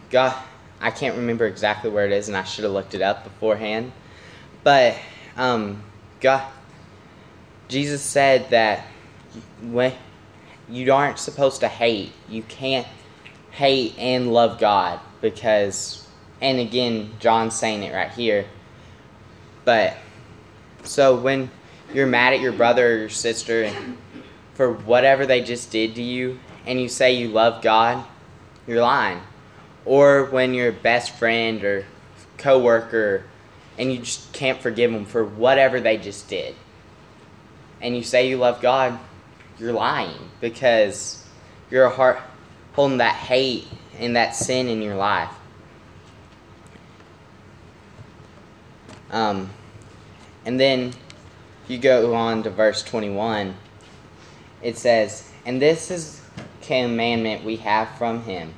God, 0.10 0.36
I 0.82 0.90
can't 0.90 1.16
remember 1.16 1.46
exactly 1.46 1.90
where 1.90 2.06
it 2.06 2.12
is, 2.12 2.28
and 2.28 2.36
I 2.36 2.44
should 2.44 2.64
have 2.64 2.74
looked 2.74 2.96
it 2.96 3.02
up 3.02 3.24
beforehand. 3.24 3.92
But 4.64 4.98
um, 5.38 5.84
God, 6.20 6.46
Jesus 7.68 8.02
said 8.02 8.50
that 8.50 8.86
when 9.62 9.94
you 10.70 10.92
aren't 10.92 11.20
supposed 11.20 11.60
to 11.60 11.68
hate, 11.68 12.12
you 12.28 12.44
can't 12.44 12.88
hate 13.54 13.94
and 14.00 14.34
love 14.34 14.60
God 14.60 15.00
because, 15.22 16.08
and 16.42 16.60
again, 16.60 17.12
John's 17.20 17.56
saying 17.56 17.84
it 17.84 17.94
right 17.94 18.12
here. 18.12 18.46
But 19.63 19.96
so 20.84 21.16
when 21.16 21.52
you're 21.94 22.08
mad 22.08 22.34
at 22.34 22.42
your 22.42 22.52
brother 22.52 22.94
or 22.94 22.98
your 22.98 23.10
sister 23.10 23.72
for 24.56 24.74
whatever 24.74 25.26
they 25.26 25.42
just 25.42 25.72
did 25.72 25.96
to 25.96 26.02
you, 26.02 26.39
and 26.66 26.82
you 26.82 26.89
say 26.89 27.13
you 27.13 27.28
love 27.28 27.62
God, 27.62 28.04
you're 28.66 28.82
lying. 28.82 29.22
Or 29.86 30.26
when 30.26 30.54
your 30.54 30.72
best 30.72 31.16
friend 31.16 31.63
or 31.63 31.86
coworker 32.38 33.24
and 33.78 33.92
you 33.92 34.00
just 34.00 34.34
can't 34.34 34.62
forgive 34.62 34.92
them 34.92 35.06
for 35.06 35.24
whatever 35.24 35.80
they 35.80 35.98
just 35.98 36.28
did. 36.28 36.56
And 37.82 37.96
you 37.96 38.04
say 38.04 38.30
you 38.30 38.38
love 38.38 38.62
God, 38.62 38.98
you're 39.60 39.74
lying 39.74 40.30
because 40.42 41.24
you're 41.70 41.86
a 41.86 41.89
heart 41.89 42.20
holding 42.74 42.98
that 42.98 43.16
hate 43.16 43.68
and 44.00 44.16
that 44.16 44.36
sin 44.36 44.68
in 44.68 44.82
your 44.82 44.96
life. 44.96 45.30
Um, 49.12 49.52
and 50.46 50.60
then 50.60 50.94
you 51.68 51.78
go 51.78 52.14
on 52.16 52.44
to 52.44 52.50
verse 52.50 52.84
21. 52.84 53.56
It 54.62 54.78
says, 54.78 55.30
And 55.46 55.62
this 55.62 55.92
is 55.92 56.22
commandment 56.62 57.44
we 57.44 57.58
have 57.58 57.90
from 57.98 58.24
him. 58.24 58.54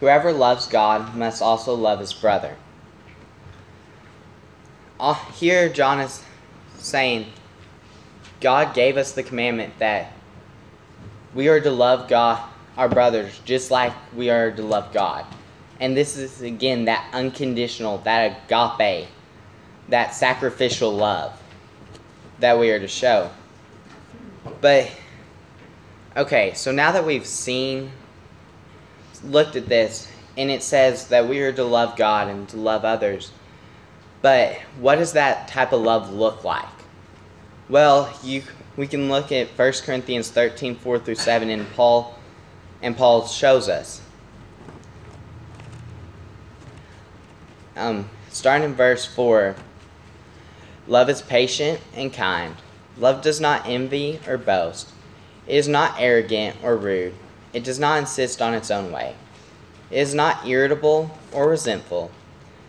Whoever 0.00 0.32
loves 0.32 0.66
God 0.66 1.14
must 1.14 1.42
also 1.42 1.74
love 1.74 2.00
his 2.00 2.14
brother. 2.14 2.56
Uh, 4.98 5.14
here, 5.32 5.68
John 5.68 6.00
is 6.00 6.24
saying, 6.78 7.26
God 8.40 8.74
gave 8.74 8.96
us 8.96 9.12
the 9.12 9.22
commandment 9.22 9.78
that 9.78 10.12
we 11.34 11.48
are 11.48 11.60
to 11.60 11.70
love 11.70 12.08
God, 12.08 12.47
our 12.78 12.88
brothers, 12.88 13.40
just 13.44 13.70
like 13.70 13.92
we 14.14 14.30
are 14.30 14.52
to 14.52 14.62
love 14.62 14.92
God. 14.94 15.26
And 15.80 15.96
this 15.96 16.16
is, 16.16 16.40
again, 16.42 16.86
that 16.86 17.06
unconditional, 17.12 17.98
that 17.98 18.40
agape, 18.48 19.08
that 19.88 20.14
sacrificial 20.14 20.92
love 20.92 21.38
that 22.38 22.58
we 22.58 22.70
are 22.70 22.78
to 22.78 22.88
show. 22.88 23.30
But, 24.60 24.90
okay, 26.16 26.54
so 26.54 26.70
now 26.72 26.92
that 26.92 27.04
we've 27.04 27.26
seen, 27.26 27.90
looked 29.24 29.56
at 29.56 29.66
this, 29.66 30.10
and 30.36 30.50
it 30.50 30.62
says 30.62 31.08
that 31.08 31.28
we 31.28 31.40
are 31.40 31.52
to 31.52 31.64
love 31.64 31.96
God 31.96 32.28
and 32.28 32.48
to 32.50 32.56
love 32.56 32.84
others, 32.84 33.32
but 34.22 34.54
what 34.78 34.96
does 34.96 35.12
that 35.12 35.48
type 35.48 35.72
of 35.72 35.80
love 35.80 36.12
look 36.12 36.44
like? 36.44 36.68
Well, 37.68 38.16
you 38.22 38.42
we 38.76 38.86
can 38.86 39.08
look 39.08 39.32
at 39.32 39.48
1 39.48 39.72
Corinthians 39.84 40.30
13, 40.30 40.76
4 40.76 41.00
through 41.00 41.16
7, 41.16 41.50
and 41.50 41.68
Paul 41.72 42.17
and 42.82 42.96
Paul 42.96 43.26
shows 43.26 43.68
us. 43.68 44.00
Um, 47.76 48.10
starting 48.30 48.64
in 48.70 48.74
verse 48.74 49.04
4 49.04 49.54
Love 50.86 51.10
is 51.10 51.22
patient 51.22 51.80
and 51.94 52.12
kind. 52.12 52.56
Love 52.96 53.22
does 53.22 53.40
not 53.40 53.66
envy 53.66 54.20
or 54.26 54.38
boast. 54.38 54.90
It 55.46 55.56
is 55.56 55.68
not 55.68 55.94
arrogant 55.98 56.56
or 56.62 56.76
rude. 56.76 57.14
It 57.52 57.62
does 57.62 57.78
not 57.78 57.98
insist 57.98 58.42
on 58.42 58.54
its 58.54 58.70
own 58.70 58.90
way. 58.90 59.14
It 59.90 59.98
is 59.98 60.14
not 60.14 60.46
irritable 60.46 61.16
or 61.32 61.48
resentful. 61.48 62.10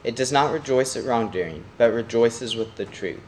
It 0.03 0.15
does 0.15 0.31
not 0.31 0.53
rejoice 0.53 0.95
at 0.95 1.05
wrongdoing, 1.05 1.65
but 1.77 1.93
rejoices 1.93 2.55
with 2.55 2.75
the 2.75 2.85
truth. 2.85 3.19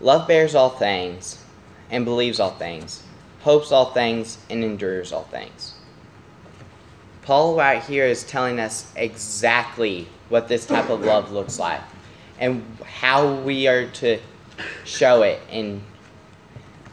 Love 0.00 0.28
bears 0.28 0.54
all 0.54 0.70
things, 0.70 1.42
and 1.90 2.04
believes 2.04 2.38
all 2.38 2.52
things, 2.52 3.02
hopes 3.40 3.72
all 3.72 3.92
things, 3.92 4.38
and 4.48 4.62
endures 4.62 5.12
all 5.12 5.24
things. 5.24 5.74
Paul, 7.30 7.54
right 7.54 7.80
here, 7.80 8.06
is 8.06 8.24
telling 8.24 8.58
us 8.58 8.92
exactly 8.96 10.08
what 10.30 10.48
this 10.48 10.66
type 10.66 10.90
of 10.90 11.02
love 11.02 11.30
looks 11.30 11.60
like 11.60 11.80
and 12.40 12.64
how 12.84 13.34
we 13.34 13.68
are 13.68 13.86
to 13.86 14.18
show 14.84 15.22
it. 15.22 15.40
And 15.48 15.80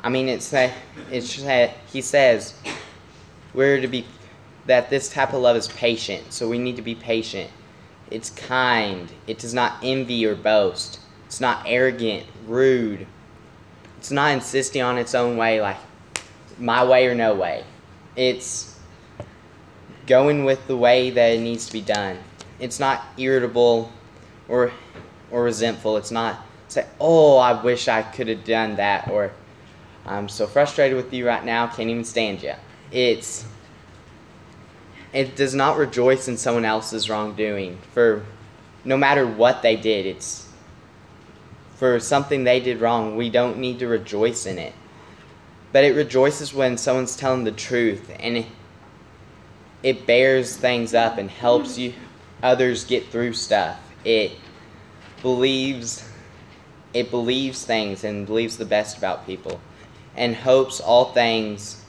I 0.04 0.10
mean, 0.10 0.30
it's 0.30 0.52
that 0.52 0.74
it's 1.10 1.42
that 1.42 1.72
he 1.92 2.02
says 2.02 2.54
we're 3.56 3.82
to 3.82 3.88
be 3.88 4.06
that 4.68 4.92
this 4.92 5.10
type 5.10 5.34
of 5.34 5.42
love 5.42 5.58
is 5.58 5.70
patient, 5.70 6.32
so 6.32 6.48
we 6.48 6.60
need 6.60 6.76
to 6.76 6.84
be 6.84 6.94
patient. 6.94 7.50
It's 8.12 8.30
kind. 8.30 9.12
It 9.26 9.40
does 9.40 9.56
not 9.56 9.80
envy 9.82 10.24
or 10.28 10.36
boast. 10.36 11.00
It's 11.26 11.42
not 11.42 11.64
arrogant, 11.66 12.28
rude. 12.46 13.08
It's 13.98 14.12
not 14.12 14.34
insisting 14.34 14.84
on 14.84 15.00
its 15.00 15.16
own 15.16 15.36
way, 15.36 15.62
like 15.62 15.78
my 16.60 16.86
way 16.86 17.08
or 17.08 17.16
no 17.16 17.34
way. 17.34 17.64
It's 18.16 18.77
going 20.08 20.46
with 20.46 20.66
the 20.68 20.78
way 20.78 21.10
that 21.12 21.34
it 21.34 21.42
needs 21.42 21.68
to 21.68 21.74
be 21.74 21.82
done. 21.82 22.18
It's 22.60 22.80
not 22.80 23.04
irritable 23.18 23.92
or 24.48 24.72
or 25.30 25.44
resentful. 25.44 25.98
It's 25.98 26.12
not 26.12 26.46
say, 26.68 26.86
"Oh, 27.00 27.38
I 27.38 27.62
wish 27.62 27.88
I 27.88 28.02
could 28.02 28.28
have 28.28 28.44
done 28.44 28.78
that," 28.78 29.10
or 29.10 29.32
"I'm 30.06 30.30
so 30.30 30.48
frustrated 30.48 30.98
with 30.98 31.14
you 31.14 31.28
right 31.28 31.44
now, 31.44 31.68
can't 31.68 31.90
even 31.90 32.06
stand 32.06 32.42
you." 32.42 32.54
It's 32.92 33.46
it 35.14 35.36
does 35.36 35.54
not 35.54 35.78
rejoice 35.78 36.28
in 36.28 36.38
someone 36.38 36.66
else's 36.66 37.10
wrongdoing 37.10 37.78
for 37.94 38.24
no 38.84 38.98
matter 38.98 39.26
what 39.26 39.62
they 39.62 39.76
did. 39.76 40.06
It's 40.06 40.48
for 41.76 42.00
something 42.00 42.44
they 42.44 42.60
did 42.60 42.82
wrong. 42.82 43.16
We 43.16 43.30
don't 43.30 43.58
need 43.58 43.80
to 43.80 43.88
rejoice 43.88 44.46
in 44.46 44.58
it. 44.58 44.74
But 45.72 45.84
it 45.84 45.96
rejoices 45.96 46.54
when 46.54 46.78
someone's 46.78 47.16
telling 47.16 47.44
the 47.44 47.52
truth 47.52 48.10
and 48.20 48.38
it, 48.38 48.46
it 49.84 50.06
bears 50.06 50.58
things 50.58 50.94
up 50.94 51.18
and 51.18 51.30
helps 51.30 51.78
you 51.78 51.94
others 52.44 52.84
get 52.84 53.08
through 53.08 53.34
stuff. 53.34 53.80
It 54.04 54.34
believes 55.22 56.08
it 56.94 57.12
believes 57.12 57.64
things 57.66 58.04
and 58.04 58.26
believes 58.26 58.58
the 58.58 58.66
best 58.66 58.98
about 58.98 59.26
people 59.26 59.60
and 60.16 60.36
hopes 60.36 60.80
all 60.80 61.12
things 61.12 61.84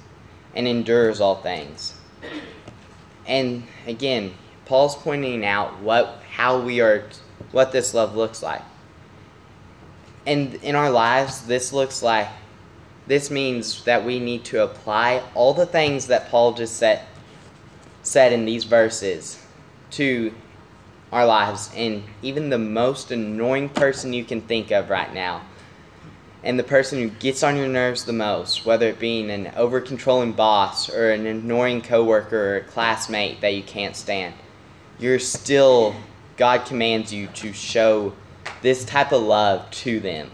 and 0.54 0.66
endures 0.66 1.20
all 1.20 1.36
things. 1.36 1.94
And 3.26 3.64
again, 3.86 4.34
Paul's 4.66 4.96
pointing 4.96 5.44
out 5.44 5.78
what 5.80 6.22
how 6.30 6.60
we 6.60 6.80
are 6.80 7.08
what 7.52 7.72
this 7.72 7.94
love 7.94 8.14
looks 8.16 8.42
like. 8.42 8.62
And 10.26 10.54
in 10.56 10.74
our 10.74 10.90
lives, 10.90 11.42
this 11.46 11.72
looks 11.72 12.02
like 12.02 12.28
this 13.06 13.30
means 13.30 13.84
that 13.84 14.04
we 14.04 14.20
need 14.20 14.44
to 14.46 14.62
apply 14.62 15.22
all 15.34 15.54
the 15.54 15.64
things 15.64 16.08
that 16.08 16.28
Paul 16.28 16.52
just 16.52 16.76
said 16.76 17.00
said 18.08 18.32
in 18.32 18.44
these 18.44 18.64
verses 18.64 19.42
to 19.90 20.32
our 21.12 21.24
lives 21.24 21.70
and 21.74 22.02
even 22.22 22.50
the 22.50 22.58
most 22.58 23.10
annoying 23.10 23.68
person 23.68 24.12
you 24.12 24.24
can 24.24 24.40
think 24.42 24.70
of 24.70 24.90
right 24.90 25.12
now 25.14 25.42
and 26.42 26.58
the 26.58 26.64
person 26.64 26.98
who 27.00 27.08
gets 27.08 27.42
on 27.42 27.56
your 27.56 27.66
nerves 27.66 28.04
the 28.04 28.12
most, 28.12 28.64
whether 28.64 28.88
it 28.88 28.98
being 28.98 29.30
an 29.30 29.52
over 29.56 29.80
controlling 29.80 30.32
boss 30.32 30.88
or 30.88 31.10
an 31.10 31.26
annoying 31.26 31.82
coworker 31.82 32.54
or 32.54 32.56
a 32.58 32.64
classmate 32.64 33.40
that 33.40 33.54
you 33.54 33.62
can't 33.62 33.96
stand, 33.96 34.34
you're 34.98 35.18
still, 35.18 35.94
God 36.36 36.64
commands 36.64 37.12
you 37.12 37.26
to 37.28 37.52
show 37.52 38.14
this 38.62 38.84
type 38.84 39.12
of 39.12 39.22
love 39.22 39.68
to 39.70 39.98
them. 40.00 40.30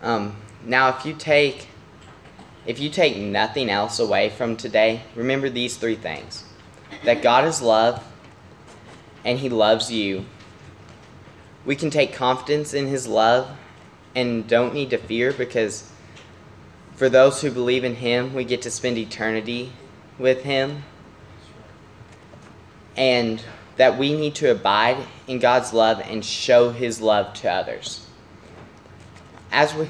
Um, 0.00 0.36
now, 0.64 0.96
if 0.96 1.04
you 1.04 1.14
take 1.14 1.68
if 2.68 2.78
you 2.78 2.90
take 2.90 3.16
nothing 3.16 3.70
else 3.70 3.98
away 3.98 4.28
from 4.28 4.54
today, 4.54 5.00
remember 5.16 5.48
these 5.48 5.78
three 5.78 5.96
things: 5.96 6.44
that 7.02 7.22
God 7.22 7.46
is 7.46 7.62
love, 7.62 8.04
and 9.24 9.38
He 9.38 9.48
loves 9.48 9.90
you. 9.90 10.26
We 11.64 11.74
can 11.74 11.88
take 11.88 12.12
confidence 12.12 12.74
in 12.74 12.86
His 12.86 13.08
love 13.08 13.50
and 14.14 14.46
don't 14.46 14.74
need 14.74 14.90
to 14.90 14.98
fear 14.98 15.32
because 15.32 15.90
for 16.94 17.08
those 17.08 17.40
who 17.40 17.50
believe 17.50 17.84
in 17.84 17.94
Him, 17.94 18.34
we 18.34 18.44
get 18.44 18.60
to 18.62 18.70
spend 18.70 18.98
eternity 18.98 19.72
with 20.18 20.42
Him. 20.42 20.82
And 22.96 23.42
that 23.76 23.96
we 23.96 24.12
need 24.12 24.34
to 24.34 24.50
abide 24.50 24.98
in 25.26 25.38
God's 25.38 25.72
love 25.72 26.02
and 26.04 26.22
show 26.24 26.70
His 26.70 27.00
love 27.00 27.32
to 27.34 27.50
others. 27.50 28.06
As 29.52 29.72
we 29.72 29.86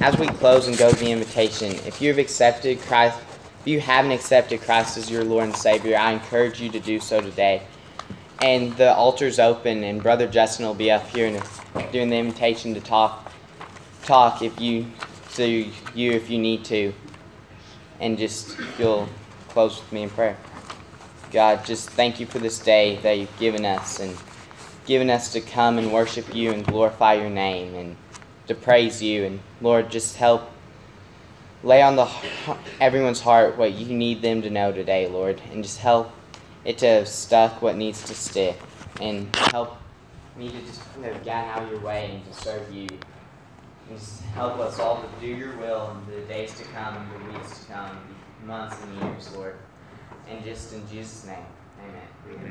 as 0.00 0.16
we 0.18 0.26
close 0.26 0.68
and 0.68 0.76
go 0.76 0.90
to 0.90 0.96
the 0.96 1.10
invitation, 1.10 1.72
if 1.86 2.00
you've 2.00 2.18
accepted 2.18 2.80
Christ, 2.80 3.18
if 3.60 3.66
you 3.66 3.80
haven't 3.80 4.12
accepted 4.12 4.60
Christ 4.60 4.96
as 4.96 5.10
your 5.10 5.24
Lord 5.24 5.44
and 5.44 5.56
Savior, 5.56 5.96
I 5.96 6.12
encourage 6.12 6.60
you 6.60 6.70
to 6.70 6.80
do 6.80 7.00
so 7.00 7.20
today. 7.20 7.62
And 8.40 8.76
the 8.76 8.94
altar's 8.94 9.38
open, 9.40 9.82
and 9.82 10.00
Brother 10.00 10.28
Justin 10.28 10.66
will 10.66 10.74
be 10.74 10.90
up 10.90 11.06
here 11.08 11.26
and 11.26 11.92
doing 11.92 12.08
the 12.10 12.16
invitation 12.16 12.74
to 12.74 12.80
talk 12.80 13.32
talk 14.04 14.40
if 14.40 14.58
you 14.60 14.86
to 15.34 15.70
you 15.94 16.12
if 16.12 16.30
you 16.30 16.38
need 16.38 16.64
to, 16.64 16.92
and 18.00 18.16
just 18.16 18.56
you'll 18.78 19.08
close 19.48 19.80
with 19.80 19.92
me 19.92 20.04
in 20.04 20.10
prayer. 20.10 20.36
God, 21.30 21.64
just 21.64 21.90
thank 21.90 22.20
you 22.20 22.26
for 22.26 22.38
this 22.38 22.58
day 22.58 22.96
that 23.02 23.18
you've 23.18 23.38
given 23.38 23.64
us 23.66 24.00
and 24.00 24.16
given 24.86 25.10
us 25.10 25.32
to 25.32 25.40
come 25.40 25.76
and 25.76 25.92
worship 25.92 26.34
you 26.34 26.52
and 26.52 26.64
glorify 26.64 27.14
your 27.14 27.28
name 27.28 27.74
and 27.74 27.96
to 28.48 28.54
praise 28.54 29.02
you. 29.02 29.24
And 29.24 29.40
Lord, 29.60 29.90
just 29.90 30.16
help 30.16 30.50
lay 31.62 31.82
on 31.82 31.96
the 31.96 32.08
everyone's 32.80 33.20
heart 33.20 33.56
what 33.56 33.72
you 33.72 33.96
need 33.96 34.22
them 34.22 34.42
to 34.42 34.50
know 34.50 34.72
today, 34.72 35.08
Lord, 35.08 35.40
and 35.52 35.62
just 35.62 35.78
help 35.78 36.10
it 36.64 36.78
to 36.78 37.06
stuck 37.06 37.62
what 37.62 37.76
needs 37.76 38.02
to 38.04 38.14
stick 38.14 38.58
and 39.00 39.34
help 39.36 39.76
me 40.36 40.50
to 40.50 40.60
just 40.62 40.80
kind 40.94 41.06
of 41.06 41.24
get 41.24 41.44
out 41.46 41.62
of 41.62 41.70
your 41.70 41.80
way 41.80 42.10
and 42.12 42.32
to 42.32 42.40
serve 42.40 42.72
you. 42.72 42.86
And 42.88 43.98
just 43.98 44.22
help 44.34 44.58
us 44.58 44.78
all 44.78 45.02
to 45.02 45.08
do 45.20 45.26
your 45.26 45.56
will 45.56 45.96
in 46.06 46.14
the 46.14 46.20
days 46.26 46.56
to 46.58 46.64
come 46.64 47.08
the 47.12 47.32
weeks 47.32 47.60
to 47.60 47.72
come, 47.72 47.98
the 48.40 48.46
months 48.46 48.76
and 48.82 49.02
years, 49.02 49.34
Lord. 49.34 49.56
And 50.28 50.44
just 50.44 50.72
in 50.74 50.86
Jesus' 50.88 51.24
name. 51.26 51.46